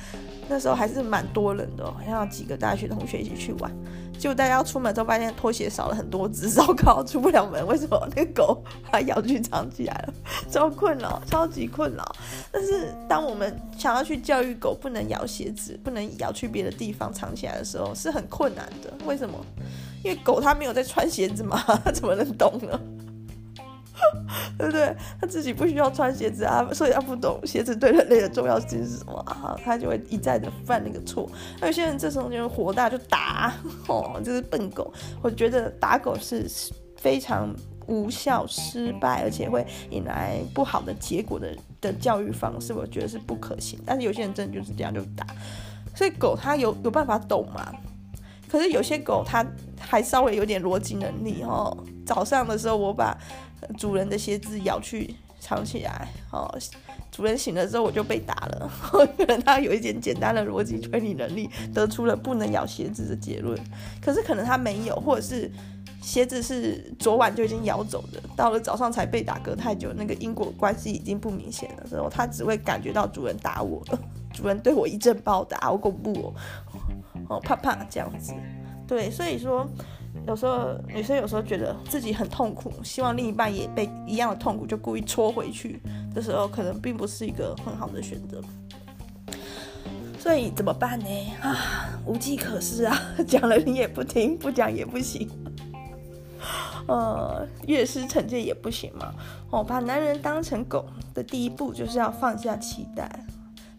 [0.49, 3.71] 那时候还是蛮多人的，好像几个大学同学一起去玩。
[4.19, 7.67] 就大家要出门之后发现拖鞋少了很多只，糟糕，出不了门。
[7.67, 8.09] 为什么？
[8.15, 10.15] 那个狗把咬去藏起来了，
[10.51, 12.05] 超困扰，超级困扰。
[12.51, 18.93] 但是当我们想要去教育狗不能咬鞋子，不能咬去别的地方藏起来的时候，是很困难的。
[19.05, 19.39] 为什么？
[20.05, 22.81] 因为狗它没有在穿鞋子嘛，它 怎么能懂呢？
[24.59, 24.95] 对不对？
[25.21, 31.29] 他自己不需要穿鞋子啊，所以他不懂鞋子对人类的重要性是什么啊，他就会一再的犯那个错。
[31.61, 33.53] 那有些人这时候就火大就打，
[33.89, 34.93] 哦，就是笨狗。
[35.21, 36.49] 我觉得打狗是
[36.97, 37.55] 非常
[37.87, 43.79] 无效、失败，而且会引来不好的结果的的教育方式，我觉得是不可行。
[43.85, 45.27] 但是有些人真的就是这样就打，
[45.95, 47.73] 所以狗它有有办法懂嘛？
[48.49, 49.45] 可是有些狗它
[49.81, 51.77] 还稍微有点逻辑能力哦。
[52.05, 53.17] 早上的时候我把。
[53.79, 56.53] 主人的鞋子咬去藏起来，哦，
[57.11, 58.71] 主人醒了之后我就被打了。
[59.17, 63.59] 可能他有一点简单的逻辑推理能力，得出了不能咬鞋子的结论。
[64.01, 65.51] 可是可能他没有，或者是
[66.01, 71.85] 鞋子是昨晚就已经咬走的，到了早上才被打，隔太久，那个因果关系已经不明显了。
[71.89, 73.99] 之后他只会感觉到主人打我了，
[74.33, 76.13] 主人对我一阵暴打，好恐怖
[77.29, 78.33] 哦，哦，怕怕这样子。
[78.87, 79.69] 对，所以说。
[80.27, 85.81] 有时候女生有时候觉得自己很痛苦，希望另一半也被一样的痛苦，就故意戳回去
[86.15, 88.41] 的时候，可能并不是一个很好的选择。
[90.19, 91.07] 所以怎么办呢？
[91.41, 92.97] 啊，无计可施啊！
[93.27, 95.29] 讲了你也不听，不讲也不行。
[96.87, 99.13] 呃，越施惩戒也不行嘛。
[99.51, 103.27] 哦，把男人当成狗的第一步就是要放下期待。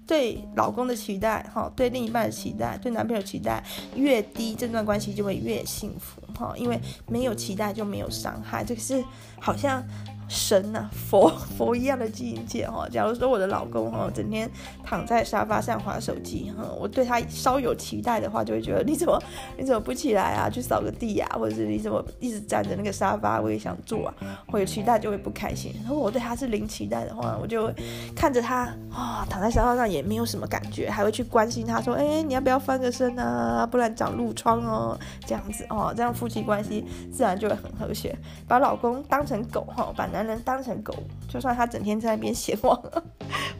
[0.05, 3.63] 对老公的期待，哈，对另一半的期待，对男朋友期待
[3.95, 9.03] 越低，这段关系就会越幸福，哈，因为没有期待就没有伤害，这个是
[9.39, 9.83] 好像。
[10.27, 12.87] 神呐、啊，佛 佛一样的境界哈。
[12.89, 14.49] 假如说我的老公哈，整天
[14.83, 19.21] 躺在沙发上滑手机哈，我对他稍有期待的话，就会觉得 你怎么
[19.57, 24.15] 你怎么不起来啊，去扫个地、啊，或者是你怎么一直站着那个沙发，我也想坐啊。
[24.51, 25.73] 我有期待就会不开心。
[25.87, 27.71] 如果我对他是零期待的话，我就
[28.15, 33.65] 看着他啊、哦，躺在沙发上也没有什么感觉，还会去关心他说，哎，你要不要翻个身啊？
[33.65, 34.97] 不然长褥疮哦。
[35.25, 38.15] 这样子哦，这样夫妻关系自然就会很和谐。
[38.47, 40.93] 把老公当成狗哈，把男人当成狗，
[41.27, 42.79] 就算他整天在那边闲晃，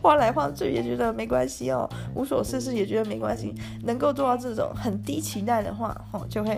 [0.01, 3.53] 晃来晃去也觉得没关系哦，无所事事也觉得没关系。
[3.83, 6.57] 能够做到这种很低期待的话，哦，就会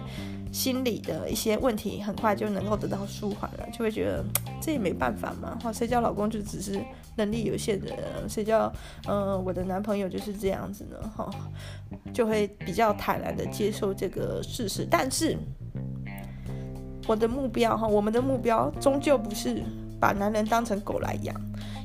[0.51, 4.23] 心里的一些问题很快就能够得到舒缓了，就会觉得
[4.62, 5.58] 这也没办法嘛。
[5.63, 6.77] 哈，谁叫老公就只是
[7.15, 8.71] 能力有限的人，谁叫
[9.08, 10.97] 嗯、呃、我的男朋友就是这样子呢？
[11.15, 11.29] 哈，
[12.13, 14.86] 就会比较坦然的接受这个事实。
[14.91, 15.38] 但是
[17.08, 19.63] 我的目标哈，我们的目标终究不是。
[19.99, 21.36] 把男人当成狗来养，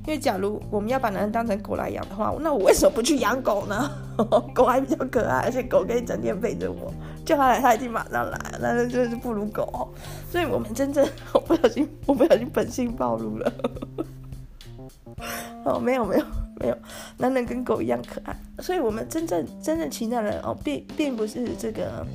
[0.06, 3.90] 因为假如我们要把男人当成狗来养的话，那我为什么不去养狗呢？
[4.54, 6.92] 狗还比较可爱，而且狗可以整天陪着我，
[7.24, 9.92] 叫他来，他一定马上来，男人真的是不如狗。
[10.30, 13.52] 所以我们真正， 我不小心，我不小心本性暴露了。
[15.64, 16.24] 哦，没有没有
[16.60, 16.76] 没有，
[17.18, 18.36] 男人跟狗一样可爱。
[18.58, 22.06] 所以我们真正真正期待的人哦，并并不是这个，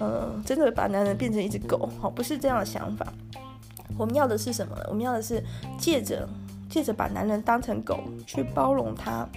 [0.00, 3.06] 嗯、真的把男人变成一只狗，哦，不是这样的想法。
[3.98, 4.82] 我们要的是什么呢？
[4.88, 5.42] 我们要的是
[5.78, 6.28] 借着
[6.68, 9.28] 借着把男人当成狗去包容他，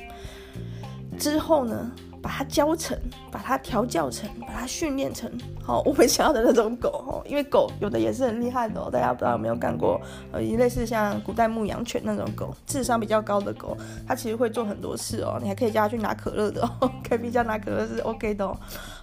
[1.18, 2.98] 之后呢，把他教成，
[3.32, 5.30] 把他调教成，把他训练成
[5.62, 7.22] 好我们想要的那种狗哦。
[7.26, 10.00] 因为狗有的也是很厉害的哦，大家不知道有没有干过
[10.32, 13.76] 呃，一类似像古代牧羊犬那种狗，智商比较高的狗，
[14.08, 15.40] 它其实会做很多事哦。
[15.42, 18.56] 你还可以叫它去拿可乐的哦， 可以比较拿可乐是 OK 的哦。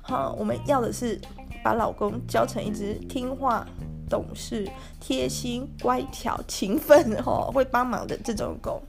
[0.03, 1.21] 好，我们要的是
[1.65, 3.67] 把老公教成一只听话。
[4.11, 4.69] 懂事、
[4.99, 8.83] 贴心、乖巧、勤奋，哦，会帮忙的这种狗。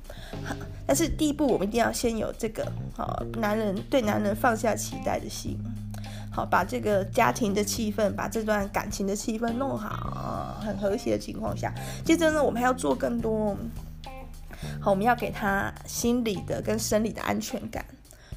[0.87, 5.55] 但是第一步，我们一定要先有这个，好，男人对男人放下期待的心，
[6.31, 11.71] 好，把这个家庭的气氛，把这段感情的气氛弄好，很和谐的情况下，
[12.03, 13.55] 接着呢，我们还要做更多，
[14.81, 17.85] 好，我们要给他心理的跟生理的安全感，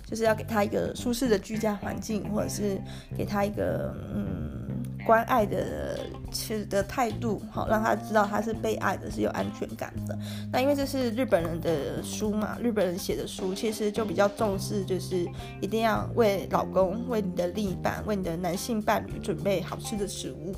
[0.04, 2.78] 就是要给他一个舒适的居家环境，或者是
[3.16, 4.60] 给他一个，嗯。
[5.04, 6.00] 关爱的
[6.32, 10.18] 其实的态度，好让他知道他是被爱的，是有安全感的。
[10.52, 15.26] 那因为这是日本人的书嘛，日本人写的书，其实就比较重视，就是
[15.60, 20.54] 一定要为老公、为你的另一半、为你的男性伴侣准备好吃的食物，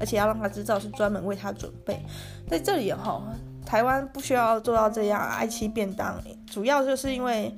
[0.00, 2.00] 而且要让他知道是专门为他准备。
[2.48, 3.22] 在这里哈，
[3.64, 6.20] 台湾不需要做到这样爱妻便当，
[6.50, 7.54] 主要就是因为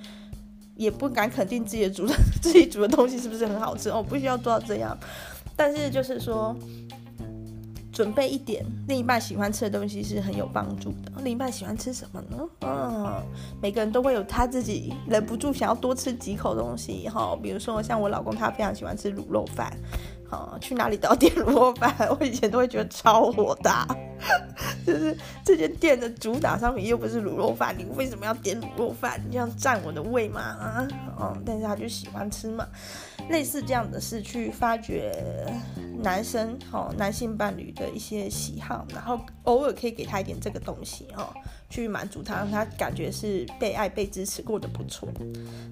[0.74, 4.97] 也不敢肯定自己的煮的 自己煮的东西是不是很好吃哦，不需要做到这样。
[5.57, 6.54] 但是就是说，
[7.92, 11.11] 准备一点另一半喜欢吃的东西是很有帮助的。
[11.22, 12.36] 另一半喜欢吃什么呢？
[12.61, 13.22] 嗯，
[13.62, 17.34] 每个人都会有他自己忍不住想要多吃几口东西哈。
[17.42, 19.74] 比如说像我老公，他非常喜欢吃卤肉饭，
[20.31, 23.87] 哦，去哪里都要点卤肉饭， 我以前都会觉得超火大，
[24.87, 29.20] 就是这间店的主打商品又不是卤肉饭，你为什么要点卤肉饭？
[29.24, 30.41] 你这样占我的胃吗？
[30.41, 32.66] 啊，哦，但是他就喜欢吃嘛，
[33.29, 35.12] 类似这样的是去发掘
[36.03, 41.33] 男生哦，男性伴侣的一些喜好，然后偶尔可以给他一点这个东西哦。
[41.69, 45.09] 去满足他，让他感觉是被爱、被支持，过得不错。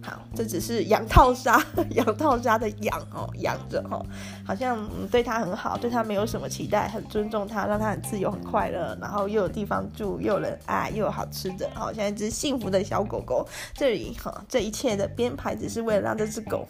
[0.03, 4.05] 好，这只是养套杀， 养套杀的养哦，养着哦，
[4.45, 11.71] 好像对他很好，对他没有什么期待，很尊重他，让他很自由、很快乐，然后又有地方住，又有人爱，又有好吃的。
[11.75, 16.67] 好，现在一只幸福的小狗狗，这里哈，这一切的编排只是为了让这只狗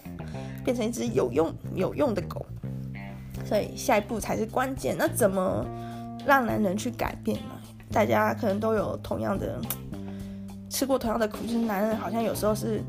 [0.63, 2.45] 变成一只有用、有用的狗。
[3.43, 4.95] 所以下一步才是关键。
[4.97, 5.63] 那怎么
[6.25, 7.55] 让男人去改变呢？
[7.91, 9.59] 大家可能都有同样的
[10.69, 12.81] 吃过同样的苦，就是男人好像有时候是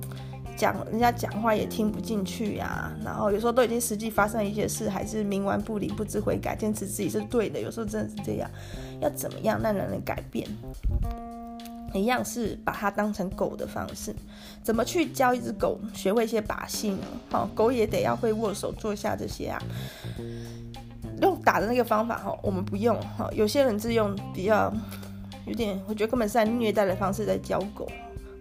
[0.56, 7.60] 讲人家讲话也听不进去呀、啊，然后有时候都已经实际发生一些事，还是冥顽不灵、不知悔改，坚持自己是对的。
[7.60, 8.50] 有时候真的是这样，
[9.00, 10.48] 要怎么样让男人改变？
[11.94, 14.14] 一样是把它当成狗的方式，
[14.62, 16.98] 怎么去教一只狗学会一些把戏呢？
[17.30, 19.62] 好，狗也得要会握手、坐下这些啊。
[21.46, 23.30] 打的那个方法哈，我们不用哈。
[23.32, 24.74] 有些人是用比较
[25.46, 27.86] 有点，我觉得根本是在虐待的方式在教狗。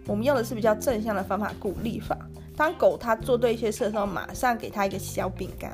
[0.08, 2.18] 我们用的是比较正向的方法，鼓励法。
[2.56, 5.70] 当狗它做对一些事的时候，马上给它一个小饼干，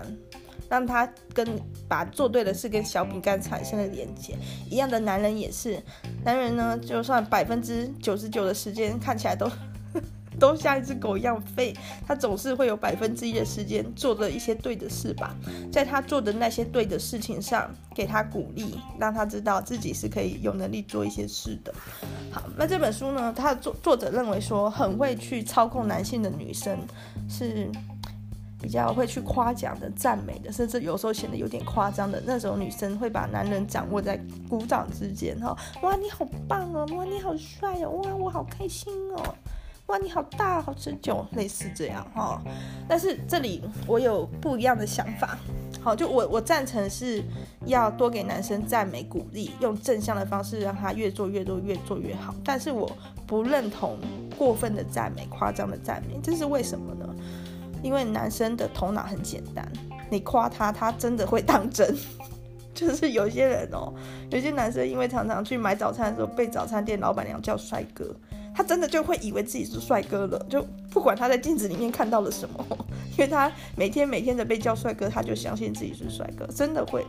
[0.68, 1.59] 让它跟
[1.89, 4.37] 把做对的事跟小饼干产生了连接。
[4.68, 5.83] 一样的，男人也是，
[6.22, 9.51] 男人呢，就算百分之九十九的时间看起来都。
[10.43, 11.72] 都像一只狗一样废，
[12.05, 15.36] 他总是会有百分之一的时间做着一些对的事吧，
[15.70, 21.72] 在他做的那些对的事情上，给他鼓励，让他知道自己是可以有能力做一些事的。
[22.32, 26.76] 好，那这本书呢，他的作作者认为说，很会去操控男性的女生
[27.28, 27.70] 是
[28.61, 35.38] 比较会去夸奖的、赞美的，甚至有时候显得有点夸张的那种女生，会把男人掌握在鼓掌之间。
[35.38, 36.84] 哈，哇，你好棒哦！
[36.97, 37.90] 哇，你好帅哦！
[37.90, 39.34] 哇，我好开心哦！
[39.87, 42.41] 哇，你好大，好持久，类似这样哈。
[42.89, 45.37] 但是这里我有不一样的想法，
[45.83, 47.22] 好，就我我赞成是
[47.66, 52.35] 要多给男生赞美鼓励，用正向的方式让他越做越多，越做越好。
[52.45, 52.91] 但是我
[53.26, 53.99] 不认同
[54.39, 57.07] 过分的赞美、夸张的赞美，这是为什么呢？
[57.83, 59.70] 因为男生的头脑很简单，
[60.09, 61.95] 你夸他，他真的会当真。
[62.72, 63.93] 就是有些人哦，
[64.30, 68.16] 有些男生因为常常去买早餐的时候被早餐店老板娘叫帅哥。
[68.55, 72.64] 他真的就会以为自己是帅哥了，就不管他在镜子里面看到了什么，
[73.12, 77.07] 因为他每天每天的被叫帅哥，他就相信自己是帅哥，真的会。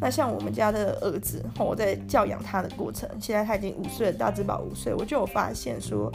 [0.00, 6.12] 那像我们家的儿子，我在教养他的过程，现在他已经五岁了，大智宝五岁，我就有发现说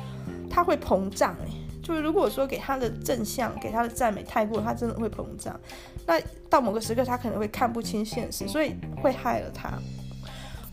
[0.49, 1.47] 他会膨胀，哎，
[1.81, 5.57] 就是如果说给他的正向，给他的赞美太过，他真的会膨胀。
[6.05, 6.19] 那
[6.49, 9.79] 到某个时刻，他可能会看不清现实，所以会害了他。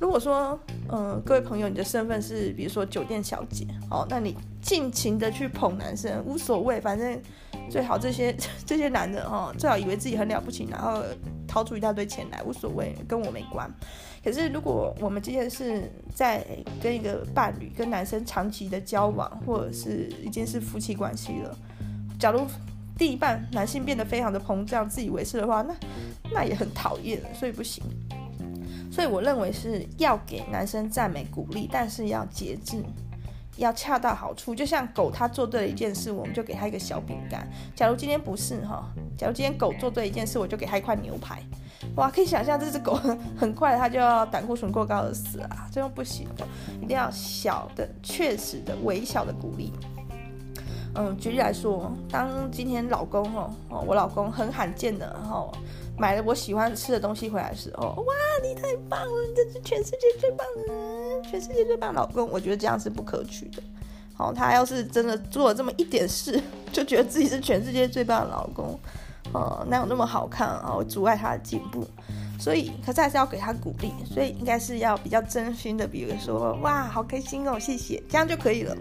[0.03, 7.17] 如果说，嗯、各位朋友，你的身份是比如说酒店小姐，哦，那你尽情的去捧男生，无所谓，反正
[7.71, 8.37] 最好这些
[8.67, 11.05] 这些男的哦，最好以为自己很了不起，然后
[11.47, 13.73] 掏出一大堆钱来，无所谓，跟我没关。
[14.25, 16.45] 可是如果我们今天是在
[16.83, 21.57] 跟一个伴侣、跟男生长期的交往，或者是已经是夫妻关系了，
[22.19, 22.45] 假如
[22.99, 25.73] 另一半男性变得非常的膨胀、自以为是的话，那
[26.33, 27.85] 那也很讨厌，所以不行。
[28.93, 32.85] 所以我认为是要给男生赞美鼓励，但是要节制，
[33.57, 34.55] 要恰到好处。
[34.55, 37.49] 就像狗，它做对了一件事，我们就给它一个小饼干。
[37.75, 38.87] 假如今天不是哈，
[39.17, 41.43] 假如今天狗做对一件事，我就给它一块牛排。
[41.97, 42.93] 哇，可以想象这只狗
[43.35, 46.47] 很快它就要胆固醇过高而死啊，这样不行的，
[46.83, 49.73] 一定要小的、确实的、微小的鼓励。
[50.95, 53.51] 嗯，举例来说，当今天老公哦，
[53.87, 55.51] 我老公很罕见的哈。
[55.99, 62.29] 买了我喜欢吃的东西回来的时候，哇，你太棒了，你真是全世界最棒的人，全世界最棒老公。
[62.31, 63.63] 我觉得这样是不可取的。
[64.15, 66.41] 好，他要是真的做了这么一点事，
[66.73, 68.79] 就觉得自己是全世界最棒的老公，
[69.33, 70.73] 哦，哪有那么好看啊？
[70.77, 71.87] 会阻碍他的进步。
[72.39, 73.93] 所以，可是还是要给他鼓励。
[74.05, 78.77] 所以，应该是要比较真心的，比如说，哇，好开心哦，谢谢，这样就可以了。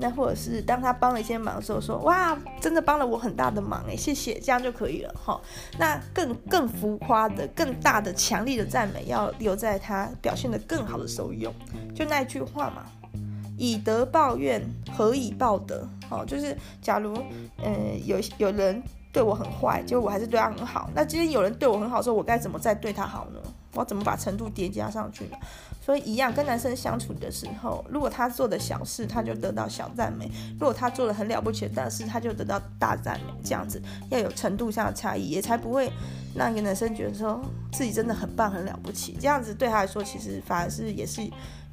[0.00, 5.40] 那或者是当他帮了一些忙的时候，说哇，真的帮了我很大的忙哎，谢谢，这样就可以了哈。
[5.78, 11.54] 那更更浮夸的、更大的、强力的赞美，要留在他表现得更好的时候用。
[11.94, 12.86] 就那一句话嘛，
[13.56, 14.62] 以德报怨，
[14.96, 15.86] 何以报德？
[16.10, 17.14] 哦，就是假如
[17.62, 18.82] 嗯、呃、有有人
[19.12, 20.88] 对我很坏，结果我还是对他很好。
[20.94, 23.40] 那今天有人对我很好的时候，我该怎么再对他好呢？
[23.72, 25.36] 我要怎么把程度叠加上去呢？
[25.80, 30.26] 所以一样，跟男生相处的时候，如果他做的小事，他就得到小赞美；
[30.58, 33.32] 如果他做了很了不起的大事，他就得到大赞美。
[33.44, 33.80] 这样子
[34.10, 35.90] 要有程度上的差异，也才不会
[36.34, 37.40] 让一个男生觉得说
[37.72, 39.16] 自己真的很棒、很了不起。
[39.20, 41.22] 这样子对他来说，其实反而是也是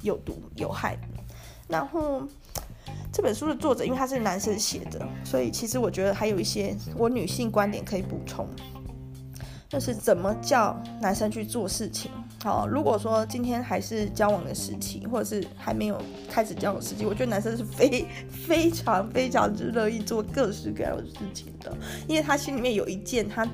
[0.02, 1.02] 有毒有害的。
[1.66, 2.22] 然后
[3.12, 8.48] 这本书的作者，因为他是男生写的，所以其实我觉得还有一些我女性观点可以补充。
[9.68, 12.10] 就是怎么叫男生去做事情。
[12.42, 21.76] 好，如果说今天还是交往的时期，或者是还没有开始交往时期，我觉得男生是非 非常非常之乐意做各式各样的事情的，
[22.06, 23.46] 因为他心里面有一件他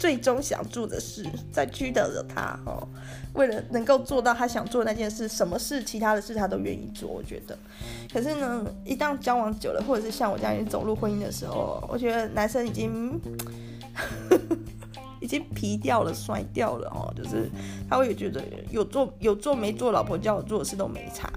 [0.00, 1.22] 最终想做的事
[1.52, 2.88] 在驱得着他哦。
[3.34, 7.10] 为了能够做到他想做那件事，什么事其他的事他都愿意做。
[7.10, 7.56] 我觉得，
[8.12, 13.20] 可是呢，一旦交往久了，或者是像我这样走入婚姻的时候，我觉得男生已经。
[15.20, 17.50] 已经皮掉了，摔掉了哦，就是
[17.90, 21.30] 他会觉得有做有做没做，老婆叫我做的事都没差，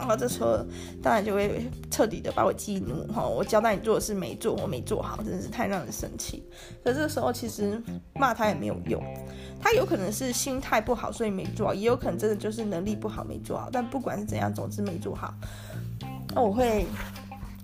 [0.00, 0.58] 然后这时候
[1.02, 6.42] 当然就会彻底的把我激怒哈，我交代你做的事没做，我没做好，真的是太让人生气。
[6.82, 7.80] 可这时候其实
[8.14, 9.02] 骂他也没有用，
[9.60, 13.68] 他有可能是心态不好，所以没做好，也有可能真的就是能力不好没做好。
[13.70, 15.34] 但不管是怎样，总之没做好，
[16.34, 16.86] 那我会。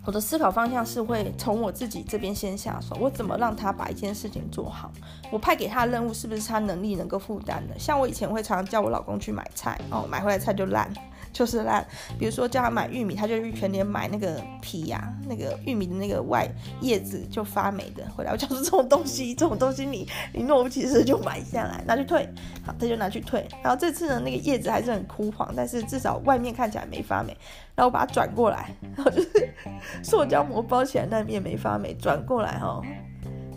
[0.04, 4.88] 我的思考方向是会从我自己这边先下手，我怎么让他把一件事情做好？
[5.32, 7.76] 我派给他的任务是不是他能力能够负担的？
[7.76, 10.88] 像我以前会常常叫我老公去买菜，哦，买回来菜就烂。
[11.36, 11.86] 就是烂，
[12.18, 16.48] 比如说叫他买玉米，他就去全年买那个皮呀、那个玉米的那个外
[16.80, 18.32] 叶子就发霉的回来。
[18.32, 22.26] 我就说这种东西，这种东西你你若无其事就买下来拿去退，
[22.64, 23.46] 好，他就拿去退。
[23.62, 27.36] 然后这次呢，那个叶子还是很枯黄，但是至少外面看起来没发霉。
[27.74, 29.50] 然后我把它转过来，然后就是
[30.02, 32.80] 塑胶膜包起来那面没发霉，转过来哈，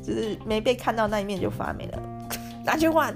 [0.03, 2.01] 就是没被看到那一面就发霉了，
[2.65, 3.15] 拿去换。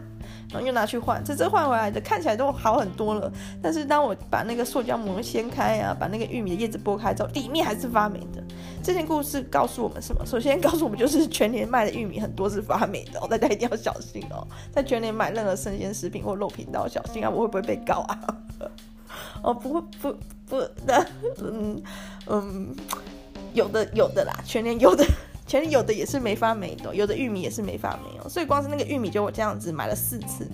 [0.49, 3.31] 然后又拿去换，这这换回来的看起来都好很多了。
[3.61, 8.43] 但是当我把那个塑胶膜掀开啊，把那个玉米的叶子剥开之后，里面还是发霉的。
[8.83, 10.25] 这件故事告诉我们什么？
[10.25, 14.45] 首先告诉我们就是全联卖的玉米很多是发霉的哦，大家一定要小心哦。
[14.71, 17.29] 在全联买任何生鲜食品或肉品都要小心啊！
[17.29, 18.19] 我会不会被告啊？
[19.41, 20.15] 哦，不会，不
[20.47, 21.07] 不的，
[21.41, 21.81] 嗯
[22.27, 22.75] 嗯，
[23.53, 25.05] 有的有的啦，全联有的。
[25.53, 30.47] 其实有的也是没发霉的，有的玉米也是没发霉哦，所以光是那个玉米就我这样子买了四次，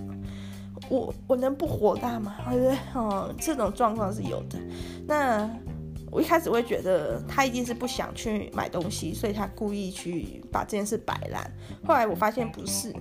[0.90, 2.36] 我我能不火大吗？
[2.50, 2.78] 对不对？
[2.96, 4.60] 哦，这种状况是有的，
[5.08, 5.50] 那。
[6.12, 11.52] 我一开始会觉得他一定是不想去买东西，所以他故意去把这件事摆烂。
[11.86, 12.94] 后来我发现不是，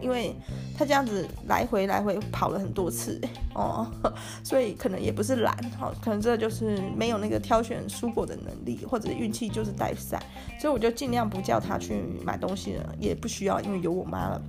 [0.00, 0.34] 因为
[0.76, 3.20] 他这样子来回来回跑了很多次，
[3.54, 3.86] 哦，
[4.44, 5.56] 所以可能也不是懒，
[6.02, 10.22] 可能这就是没有那个挑选蔬果的能力，或者运气就是带散。
[10.60, 14.42] 所以我就尽量不叫他去买东西了，也不需要，因为有我妈了。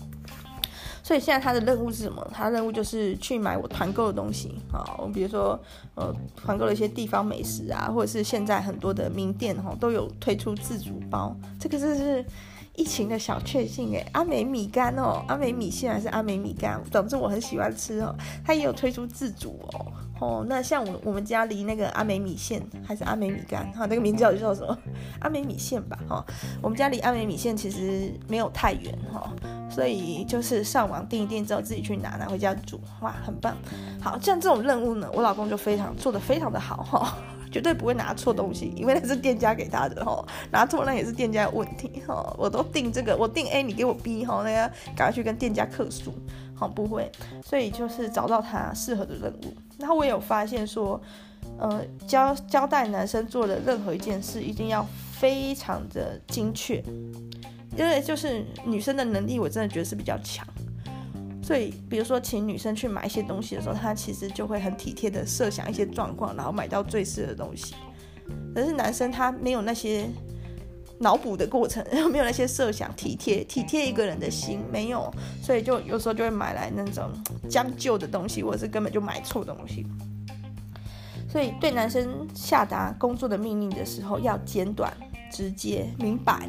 [1.03, 2.25] 所以现在他的任务是什么？
[2.33, 5.59] 他的任务就是去买我团购的东西啊，我比如说
[5.95, 12.23] 呃团购了一些地方美食啊，或者是现在很多的名店哈都有推出自主包，这个是
[12.75, 14.07] 疫情的小确幸诶。
[14.13, 19.91] 阿美米干哦，阿美米线还是阿美米干，总之我很喜欢吃哦，它也有推出自主哦。
[20.19, 24.77] 哦，那像我我们家离那个阿美米线还是阿美米干哈，那个名字叫叫什么？
[25.19, 26.25] 阿美米线吧哈。
[26.61, 29.33] 我们家离阿美米线其实没有太远哈，
[29.73, 33.57] 所以就是上网订一订之后自己去拿拿回家煮，哇，很棒。
[33.99, 37.17] 好，像这种任务呢，我老公就非常做得非常的好哈，
[37.51, 42.35] 绝对不会拿错东西，因为那是店家给他的哈，拿错那也是店家的问题哈。
[42.37, 46.13] 我都订这个，我订 A 你给我 B 哈，那个赶快去跟店家客诉。
[46.55, 47.11] 好，不会，
[47.43, 49.53] 所以就是找到他适合的任务。
[49.79, 51.01] 然后我也有发现说，
[51.57, 56.81] 呃，交交代男生做的任何一件事，一定要非常的精确，
[57.77, 60.45] 因为就是女生的能力，我真的觉得是比较强。
[61.41, 67.75] 所以，比如说请女生去买一些东西的时候，她其实就会很体贴的设想一些状况，然后买到最适的东西。
[68.55, 70.09] 可是男生他没有那些。
[70.99, 75.11] 脑补的过程， 没有那些设想，体贴体贴一个人的心，没有，
[75.41, 77.11] 所以就有时候就会买来那种
[77.49, 79.85] 将就的东西，或者是根本就买错东西。
[81.27, 84.95] 所以对男生下达工作的命令的时候，要简短、
[85.29, 86.47] 直接、明白。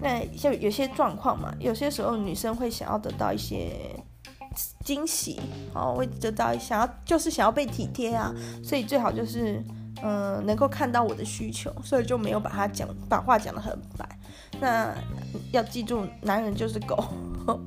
[0.00, 3.72] 那像有些状况嘛，有些时候女生会想要得到一些
[4.84, 5.40] 惊喜，
[5.74, 9.62] 哦，会得到想要就是想要被体贴啊，所以最好就是。
[10.02, 14.06] 嗯，能够看到我的需求，所以就没有把他讲，把话讲得很白。
[14.60, 14.94] 那
[15.52, 17.04] 要记住，男人就是狗。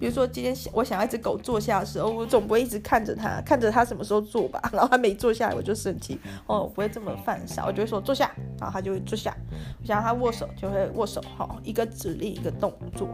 [0.00, 4.60] 比如说今天我想要一只狗坐下的时候，我总不会一直看着他，看着他什么时候坐吧。
[4.72, 6.18] 然后他没坐下来，我就生气。
[6.46, 9.36] 哦，不会这么犯傻，我就会说坐下，然后他就会坐下。
[9.80, 13.08] 我想要他握手就会握手，哈，一个指令一个动作。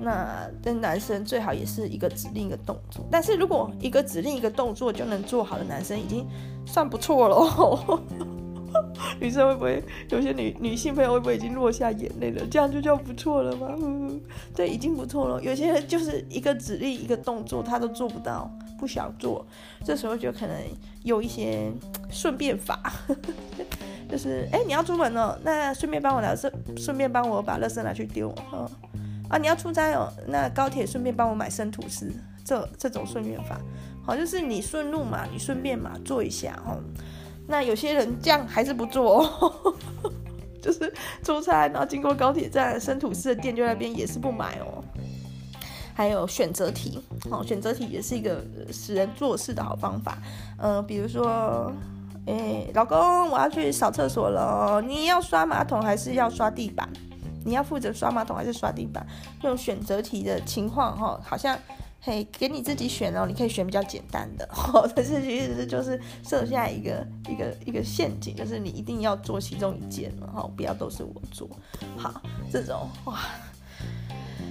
[0.00, 3.04] 那跟男生最好也是一个指令一个动作。
[3.10, 6.26] 但是如果一个指令一个动作就能做好的男生，已经
[6.64, 8.00] 算不错了。
[9.20, 12.46] 女生会不会有些女女性朋友会不会已经落下眼泪了？
[12.50, 13.74] 这样就叫不错了吗？
[13.80, 14.20] 嗯，
[14.54, 15.42] 对，已经不错了。
[15.42, 19.46] 有些人就是一个指令一个动作他都做不到，不想做，
[19.84, 20.56] 这时候就可能
[21.02, 21.70] 有一些
[22.10, 22.92] 顺便法，
[24.08, 28.68] 就是哎、你要出门哦，那顺便帮我拿顺顺便帮我把垃圾拿去丢啊
[29.28, 32.12] 啊，你要出差哦，那高铁顺便帮我买生吐司，
[32.44, 33.60] 这这种顺便法，
[34.04, 36.76] 好，就是你顺路嘛，你顺便嘛做一下哈。
[37.50, 39.74] 那有些人这样还是不做哦，
[40.62, 40.92] 就是
[41.24, 44.84] 出差，然后经过高铁站，生吐司的店就在那边也是不买哦。
[45.92, 48.40] 还有选择题，哦，选择题也是一个
[48.72, 50.16] 使人做事的好方法。
[50.58, 51.72] 嗯、比如说，
[52.26, 56.88] 哎，老公，我要去扫厕所了，你要刷马桶还是要刷地板？
[57.44, 59.04] 你要负责刷马桶还是刷地板？
[59.42, 61.58] 用选择题的情况，哈，好像。
[62.02, 71.46] 嘿，给你自己选哦，你可以选比较简单的， 哦，但是其实就是设下一个一个一个陷阱，就是你一定要做其中一件，然哦，不要都是我做。
[71.98, 73.18] 好，这种哇，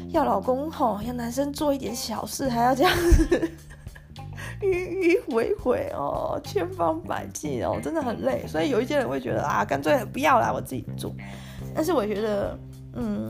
[0.10, 3.52] 要老公吼，要男生做一点小事，还要这样子
[4.62, 8.45] 迂迂回回哦，千方百计哦，真的很累。
[8.45, 11.12] 所以有一些人会觉得啊，干脆不要啦，我自己做。
[11.74, 12.60] 但是我觉得，
[12.93, 13.28] 嗯。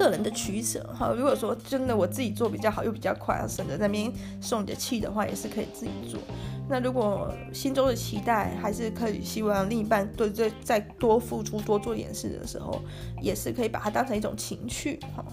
[0.00, 6.18] 个人的取舍哈，如果说真的我自己做比较好，又比较快，省得那边受你的气的话，也是可以自己做。
[6.70, 12.80] 那如果心中的期待还是可以希望另一半对这再多付出多做点事的时候，
[13.20, 15.24] 也是可以把它当成一种情趣哈。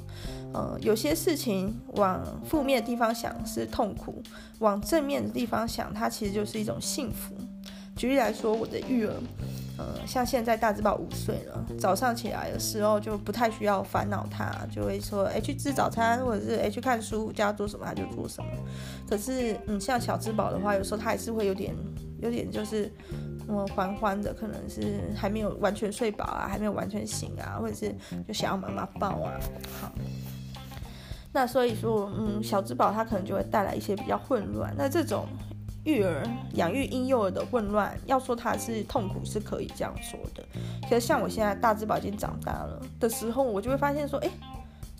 [0.53, 4.21] 呃，有些事情往负面的地方想是痛苦，
[4.59, 7.33] 往正面的地方想，它其实就是一种幸福。
[7.95, 9.13] 举例来说，我的育儿。
[9.77, 18.49] 呃，像现在大之宝五岁了，早上起来的时候就不太需要烦恼他，就会说，哎，去吃早餐，或者是哎去看书，叫他做什么他就做什么。
[19.07, 21.75] 可是，嗯，像小之宝的话，有时候他还是会有点，
[22.19, 22.91] 有点就是，
[23.47, 27.95] 嗯，欢欢的，可能是还没有完全睡饱啊，还没有完全醒啊，或者是
[28.27, 29.39] 就想要妈妈抱啊。
[29.79, 29.91] 好，
[31.31, 34.73] 那所以说，嗯，小之宝他可能就会带来一些比较混乱。
[34.75, 35.27] 那这种。
[35.87, 36.21] 育儿
[36.55, 40.43] 养育婴幼儿的混乱，要说他是痛苦是可以这样说的。
[40.83, 44.29] 其实像我现在大之宝已经长大了的时候，我就会发现说，哎，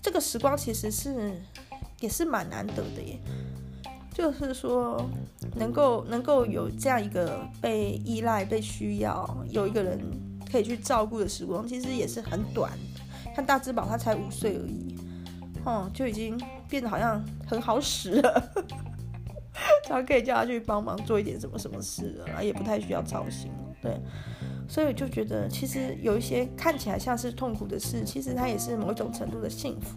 [0.00, 1.38] 这个时光其实是
[2.00, 3.18] 也是蛮难得的耶。
[4.14, 5.08] 就是说，
[5.54, 10.00] 能够能够有这样一个被依赖、被需要，有一个人
[10.50, 12.72] 可以去照顾的时光，其实也是很短。
[13.36, 14.96] 像大之宝他才五岁而已，
[15.64, 18.50] 哦，就已经变得好像很好使了。
[19.84, 23.50] 他可以叫他去帮忙做一点什么什么事啊，也不太需要操心，
[23.82, 24.00] 对，
[24.68, 29.96] 所以我就觉得其实有一些看起来像是痛苦的事，其实它也是某种程度的幸福。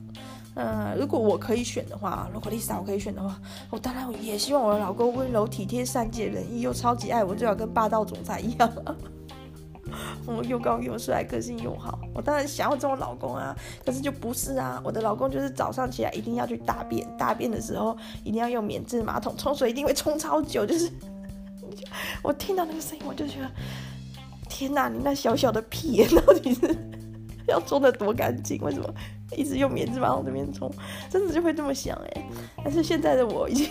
[0.53, 3.39] 呃，如果我可以选的话，如果 Lisa 我可以选的话，
[3.70, 8.70] 我当然也希望我的老公温柔体贴、善解人意，又超级爱我，最好跟霸道总裁一样。
[10.26, 13.56] 我又高又帅，个性又好，我当然想要这种老公啊。
[13.86, 20.66] 可是就不是啊，我的老公就是早上起来一定要去大便，大便的时候一定要用免治马桶冲水，一定会冲超久。
[20.66, 20.92] 就是
[22.24, 23.50] 我听到那个声音，我就觉得
[24.50, 26.76] 天哪，你那小小的屁眼到底是
[27.48, 28.62] 要冲得多干净？
[28.62, 28.94] 为什么
[29.36, 30.72] 一直用免治马桶这边冲？
[31.10, 32.30] 真的就会这么想哎。
[32.64, 33.70] 但是现在的我已经，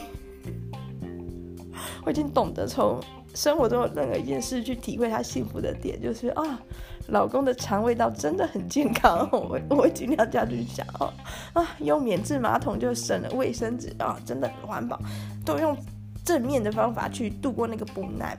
[2.04, 3.00] 我已经懂得从。
[3.34, 6.60] 生活中的任何一件事，去体会他幸福的点，就是啊，
[7.08, 11.12] 老公的肠胃道真的很健康， 我会我会尽量这样去想哦，
[11.52, 14.98] 啊，用免治马桶就省了卫生纸啊，真的很环保，
[15.44, 15.76] 都用
[16.24, 18.38] 正面的方法去度过那个不难。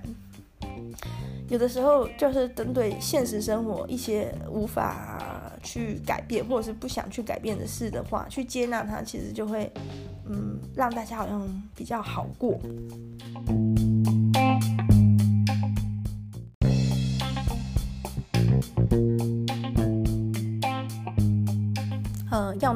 [1.49, 9.69] 有的时候就是针对现实生活一些无法去改变或者是不想去改变的事的话，去接纳它，其实就会
[10.27, 12.57] 嗯，让大家好像比较好过。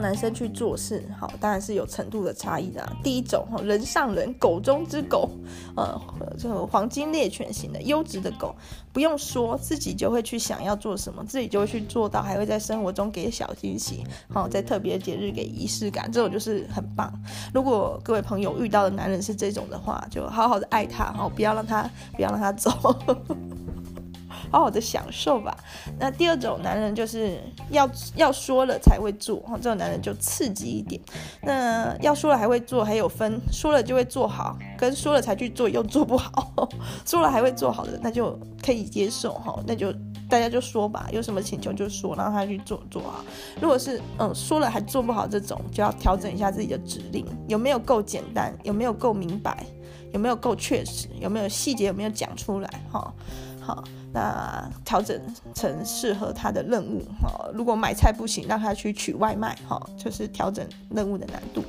[0.06, 2.88] 男生去做事，好，当然是有程度的差异的。
[3.04, 5.28] 第一种，人上人，狗中之狗，
[5.76, 6.00] 呃，
[6.38, 8.56] 这个黄金猎犬型的优质的狗，
[8.94, 17.12] 不用说，自己就会去想要做什么，自己就会去做到，还会在生活中给小惊喜，好，在特别节日给仪式感，这种就是很棒。
[17.52, 22.72] 如果各位朋友遇到的男人是这种的话，就好好的爱他，好，不要让他，不要让他走。
[24.52, 25.56] 好好的享受吧。
[26.00, 27.40] 那第二种男人就是
[27.70, 31.02] 要要说了才会做，哈，这种男人就刺激一点。
[31.42, 36.70] 那要说了还会做，还有分说了就会做好，跟说了才去做又做不好，
[37.06, 39.94] 说了还会做好的那就可以接受，哈，那就。
[40.28, 43.24] 大家就说吧，有什么请求就说，让他去做做好。
[43.62, 49.64] 如果是嗯说了还做不好这种，就要调整一下自己的指令，有没有够简单，有没有够明白，
[50.14, 53.14] 有没有够确实，有没有细节，有没有讲出来哈。
[53.62, 53.84] 好，
[54.16, 55.20] 那调整
[55.54, 57.50] 成适合他的任务哈。
[57.54, 61.62] 如果买菜不行，让他去取外卖哈，就是调整任务的难度。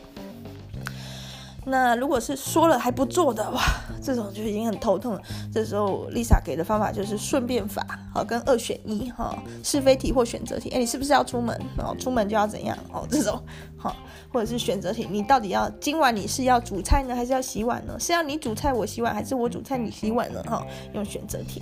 [1.69, 3.61] 那如果是说了还不做的哇，
[4.01, 5.23] 这种就已经很头痛了。
[5.53, 7.85] 这时候 Lisa 给的方法就是顺便法，
[8.15, 10.71] 好，跟二选一哈，是非题或选择题。
[10.71, 11.61] 哎，你是不是要出门？
[11.79, 12.79] 哦，出门就要怎样？
[12.93, 13.43] 哦， 这种
[13.77, 13.97] 好，
[14.33, 17.99] 或者是选择题，你到底要今晚你是要煮菜呢，还是要洗碗呢？
[17.99, 20.41] 是要你煮菜我洗碗，还是我煮菜你洗碗呢？
[20.45, 21.61] 哈，用选择题。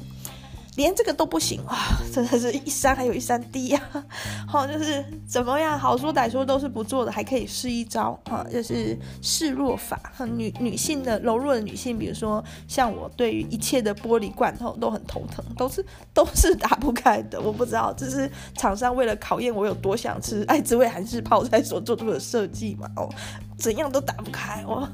[0.77, 1.77] 连这个都不行哇，
[2.13, 3.81] 真的是一山还有一山低呀！
[4.49, 10.01] 好，就是怎么样，好说歹说都是不做的，还可以试一招啊，就是示弱法。
[10.37, 17.41] 女女性的柔弱的女性，比如说像我，对于一切的玻璃罐头都很头疼，都是 都是打不开的。
[17.41, 22.89] 我不知道这是厂商为了考验我有多想吃爱滋味韩式泡菜所做出的设计嘛？
[22.97, 23.09] 哦，
[23.59, 24.89] 怎样都打不开哦。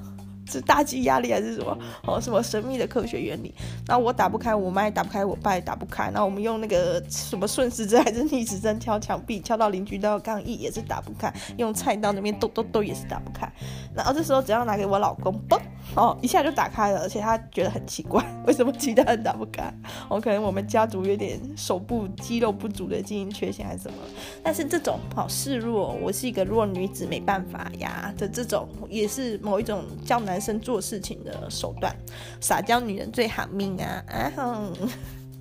[0.50, 1.78] 是大气压力还是什么？
[2.04, 3.54] 哦，什么神秘的科学原理？
[3.86, 6.10] 那我打不开，我妈也打不开，我爸也打不开。
[6.10, 11.32] 那我们用那个什么顺时针还是逆时针敲墙壁，敲到邻居都要抗议，也是打不开。
[11.56, 13.50] 用菜刀那边剁剁剁也是打不开。
[13.94, 15.60] 然后这时候只要拿给我老公，嘣，
[15.94, 19.72] 哦，一下就打开了，而且他觉得很奇怪，为什么其他人打不开？
[20.08, 23.98] 哦，可能我们家族有点手部肌肉不足的基因缺陷还是什么？
[24.42, 30.39] 但是这种好示弱，我是一个弱女子，没办法呀的这种，也是某一种较难。
[30.40, 31.94] 生做事情的手段，
[32.40, 34.02] 撒娇女人最好命啊！
[34.08, 34.72] 啊哼，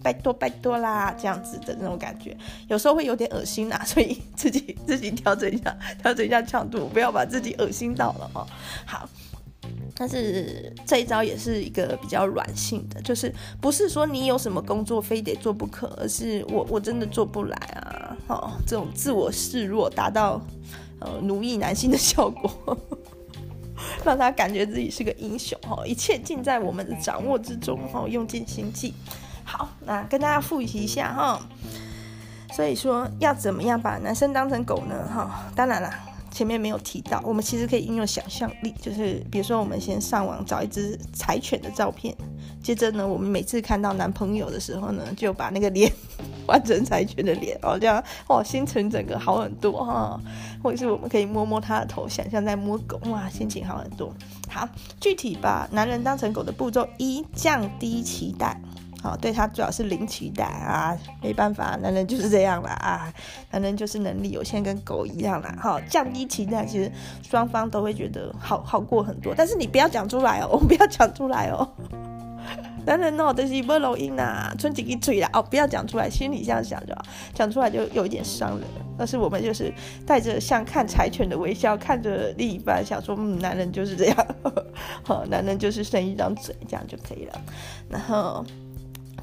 [0.04, 2.38] 拜托拜托啦，这样子的那种感觉，
[2.68, 8.47] 有时候会有点恶心啊， 所以自己自己调整一下，调整一下强度，不要把自己恶心到了哦。
[8.86, 9.10] 好，
[9.95, 18.18] 但是这一招也是一个比较软性的，就是不是说你有什么工作非得做不可，而是我我真的做不来啊！
[18.28, 20.41] 哦，这种自我示弱，达到
[21.02, 22.78] 呃奴役男性的效果。
[24.03, 28.93] 让他感觉自己是个英雄哈，一切尽在我们的掌握之中哈，用尽心计。
[29.43, 31.39] 好，那跟大家复习一下哈。
[32.51, 35.07] 所以说要怎么样把男生当成狗呢？
[35.07, 35.93] 哈，当然了，
[36.32, 42.15] 前面没有提到，我们其实可以运用想象力，就是比如说我们先上网找一只柴犬的照片，
[42.61, 45.91] 接着呢，我们每次看到男朋友的时候呢，就把那个脸。
[46.50, 50.20] 换成柴犬的脸 哦，这样哇，心情整个好很多哈。
[50.62, 54.14] 或者是我们可以摸摸他的头，想象在摸狗，哇，心情好很多。
[54.50, 54.68] 好，
[55.00, 58.60] 具体把男人当成狗的步骤一：降低期待。
[59.02, 60.93] 好，对他最好是零期待啊，
[61.24, 63.14] 没办法，男人就是这样啦啊，
[63.52, 65.56] 男人就是能力有限，跟狗一样啦。
[65.58, 66.91] 好，降低期待，其实
[67.22, 69.34] 双方都会觉得好好过很多。
[69.34, 71.66] 但是你不要讲出来哦，我不要讲出来哦。
[72.86, 78.67] 男人哦，都是不录音呐，春几个嘴啦哦，不要讲出来，心里这样想就好，讲出来就有一点伤人。
[78.97, 79.73] 但是我们就是
[80.05, 84.27] 带着像看柴犬的微笑，看着另一半，想说，嗯，男人就是这样，
[85.03, 87.41] 好，男人就是剩一张嘴，这样就可以了。
[87.89, 88.45] 然后。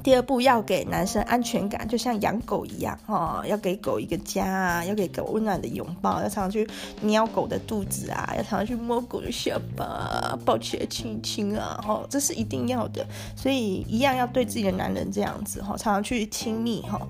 [0.07, 6.65] 第二步要给男生安全感，就像养狗一样哦，要给狗一个家啊，要给狗温暖的拥抱，要常常去
[7.01, 13.05] 瞄狗的肚子啊，要常常去摸狗的下巴，抱起来亲一亲啊，哦，这是一定要的。
[13.35, 17.05] 所以一样要对自己的男人这样子哈，常常去亲密哈，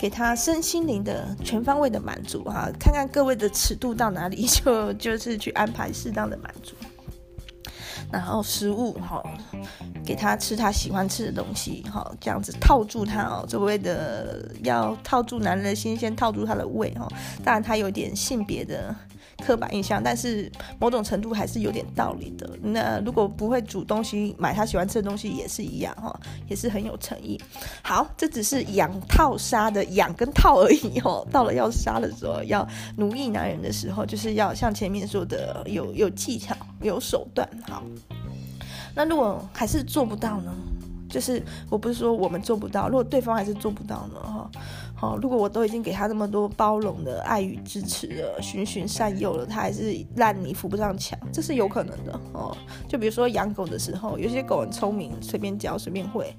[0.00, 6.74] 给他身心灵的全方位的满足哈，看看各位的尺度到哪里，就就是去安排适当的满足。
[8.10, 9.22] 然后食物哈，
[10.04, 17.06] 给他吃他喜欢吃的东西哈，这样子套住他哦，所谓的要套住男人的心，先套住他的胃哈。
[17.44, 18.94] 当然他有点性别的
[19.44, 22.50] 刻板印象，但是某种程度还是有点道理的。
[22.60, 26.14] 那如果不会煮东西，买他喜欢吃的东西也是一样哈，
[26.48, 27.40] 也是很有诚意。
[27.82, 31.26] 好，这只是养套杀的养跟套而已哦。
[31.30, 32.66] 到了要杀的时候，要
[32.96, 36.54] 奴役男人的时候，就是要像前面说的有有技巧。
[36.80, 37.82] 有手段，好。
[38.94, 40.52] 那如果还是做不到呢？
[41.10, 44.20] 就是我不是说我们做不到，如果对方还是做不到呢？
[44.20, 44.50] 哈。
[45.00, 52.56] 好，如果我都已经给他那么多包容的爱与支持了，循循善诱了，他还是烂泥扶不上墙，这是有可能的哦。
[52.88, 56.34] 就比如说养狗的时候，有些狗很聪明，随便教随便会，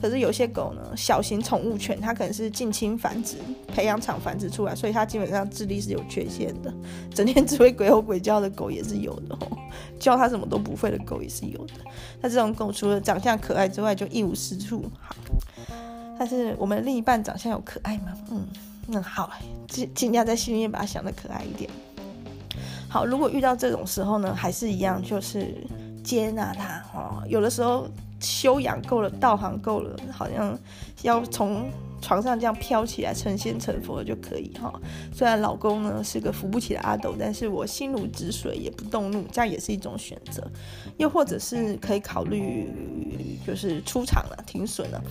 [0.00, 3.36] 可是有些狗呢，小型宠物犬，它可能是近亲繁殖、
[3.66, 6.72] 培养场繁殖出来，所以它基本上智力是有缺陷的，
[7.12, 9.58] 整天只会鬼吼鬼叫的狗也是有的哦，
[9.98, 11.74] 教它什么都不会的狗也是有的。
[12.20, 14.84] 那这种狗除了长相可爱之外，就一无是处。
[15.00, 15.16] 好。
[16.18, 18.12] 但是我们另一半长相有可爱吗？
[18.30, 18.46] 嗯，
[18.86, 19.30] 那好，
[19.68, 21.70] 尽尽量在心里面把他想的可爱一点。
[22.88, 25.54] 好，如果遇到这种时候呢，还是一样，就是
[26.04, 27.22] 接纳他哦。
[27.28, 27.88] 有的时候
[28.20, 30.56] 修养够了，道行够了，好像
[31.02, 31.68] 要从
[32.04, 34.70] 床上这样飘起来成仙成佛就可以哈。
[35.10, 40.46] 虽然老公呢是个扶不起的阿斗，但是我心如止水也不动怒，这样也是一种选择。
[40.98, 42.68] 又或者是可以考虑，
[43.46, 45.02] 就是出场了，停损了。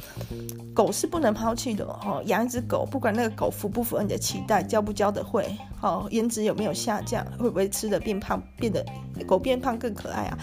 [0.75, 8.85] 狗是不能抛弃的哈，养一只狗，不管那个狗符不符合你的期待，教不教得会，哦，颜值有没有下降，会不会吃的变胖，变得
[9.25, 10.37] 狗变胖更可爱啊？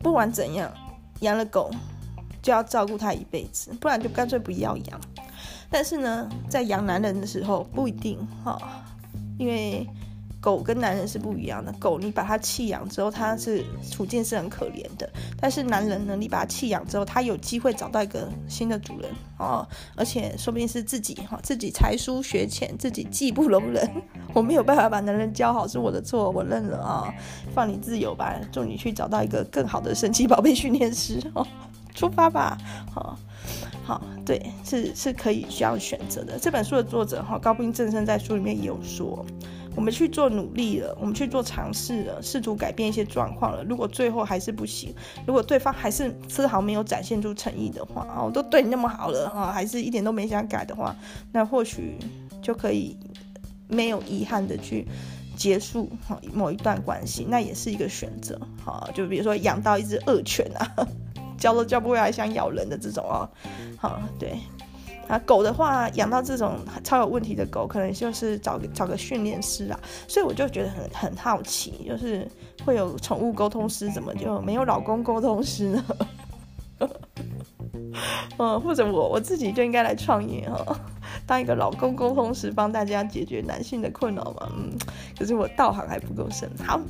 [0.00, 0.68] 不管怎样。
[1.20, 1.70] 养了狗
[2.42, 5.00] 就要照顾它一辈子，不然就干脆不要养。
[5.70, 8.58] 但是呢，在养男人的时候不一定哈，
[9.38, 9.88] 因为
[10.40, 11.72] 狗跟男人是不一样的。
[11.78, 15.08] 狗你把它弃养之后，它是处境是很可怜的。
[15.40, 19.66] 但是男人呢，你把它弃养之后，他有机会找到一个新的主人哦，
[19.96, 23.88] 而且说不定是自己哈，自己才疏学浅，自己技不容人。
[24.34, 27.14] 我没有办法把男人教好，是我的错，我认了啊，
[27.54, 31.46] 放你自由吧，祝你去找到一个更好的神奇宝贝训练师哦，
[31.94, 32.58] 出发吧，
[32.92, 33.18] 好，
[33.84, 36.38] 好，对，是是可以需要选择的。
[36.38, 39.24] 这本书的作者哈高滨正生在书里面也有说。
[39.74, 43.64] 我们去做努力了，我们去做尝试了，试图改变一些状况了。
[43.64, 44.94] 如果最后还是不行，
[45.26, 50.94] 如果对方还是丝毫没有展现出诚意的话，啊，我都对你那么好了啊，还是一点都没想改的话，
[51.32, 51.96] 那或许
[52.42, 52.94] 就可以
[53.66, 54.86] 没有遗憾的去
[55.36, 55.90] 结束
[56.34, 58.38] 某一段关系，那也是一个选择。
[58.62, 60.86] 好，就比如说养到一只恶犬啊，
[61.42, 63.28] 教都教不回来，想咬人的这种哦，
[63.76, 64.38] 好，对。
[65.08, 69.78] 啊，狗的话养到这种超有问题的狗，可能就是找个找个训练师啊。
[70.06, 72.26] 所以我就觉得很很好奇，就是
[72.64, 75.84] 会有宠物沟通师，怎么就没有老公沟通师呢？
[78.38, 80.80] 嗯， 或者我我自己就应该来创业哈，
[81.26, 84.48] 当一个老公沟通师，帮大家解决男性的困扰嘛。
[84.56, 84.72] 嗯，
[85.18, 86.48] 可是我道行还不够深。
[86.64, 86.80] 好，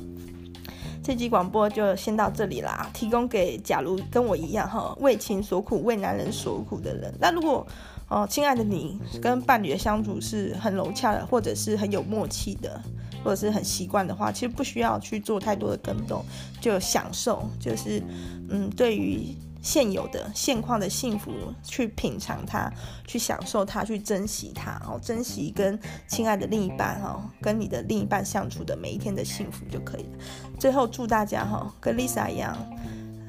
[1.03, 7.13] 这集广播就先到这里啦，提供给假如跟我一样哈，为情所苦、为男人所苦的人。
[7.19, 7.67] 那如果
[8.07, 12.81] 哦，亲爱的你，跟伴侣的相处是很融洽的，或者是很有默契的，
[13.21, 16.23] 或者是很习惯的话，其实不需要去做太多的更动，
[16.61, 18.01] 就享受，就是
[18.49, 21.31] 嗯，对于现有的现况的幸福，
[21.63, 22.71] 去品尝它，
[23.07, 30.19] 去享受它，去珍惜它，哦，珍惜跟亲爱的另一半哈，跟你的另一半相处的每一天的幸福就可以了。
[30.59, 32.55] 最后祝大家哈，跟 Lisa 一样。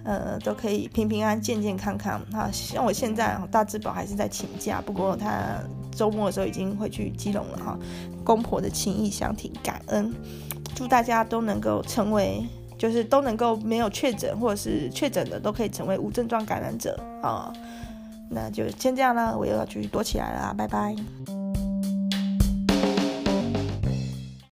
[0.06, 2.20] 呃，都可以平平安、健健康康。
[2.30, 5.58] 哈，像我现在大智宝还是在请假，不过他
[5.96, 7.78] 周末的时候已经回去基隆了哈。
[8.22, 10.14] 公婆的情义相挺，感恩。
[10.74, 12.44] 祝大家都能够成为，
[12.78, 17.52] 就是都能够没有确诊或者是确诊的，都可以成为无症状感染者啊。
[18.28, 20.94] 那就先这样了，我又要去躲起来了，拜拜。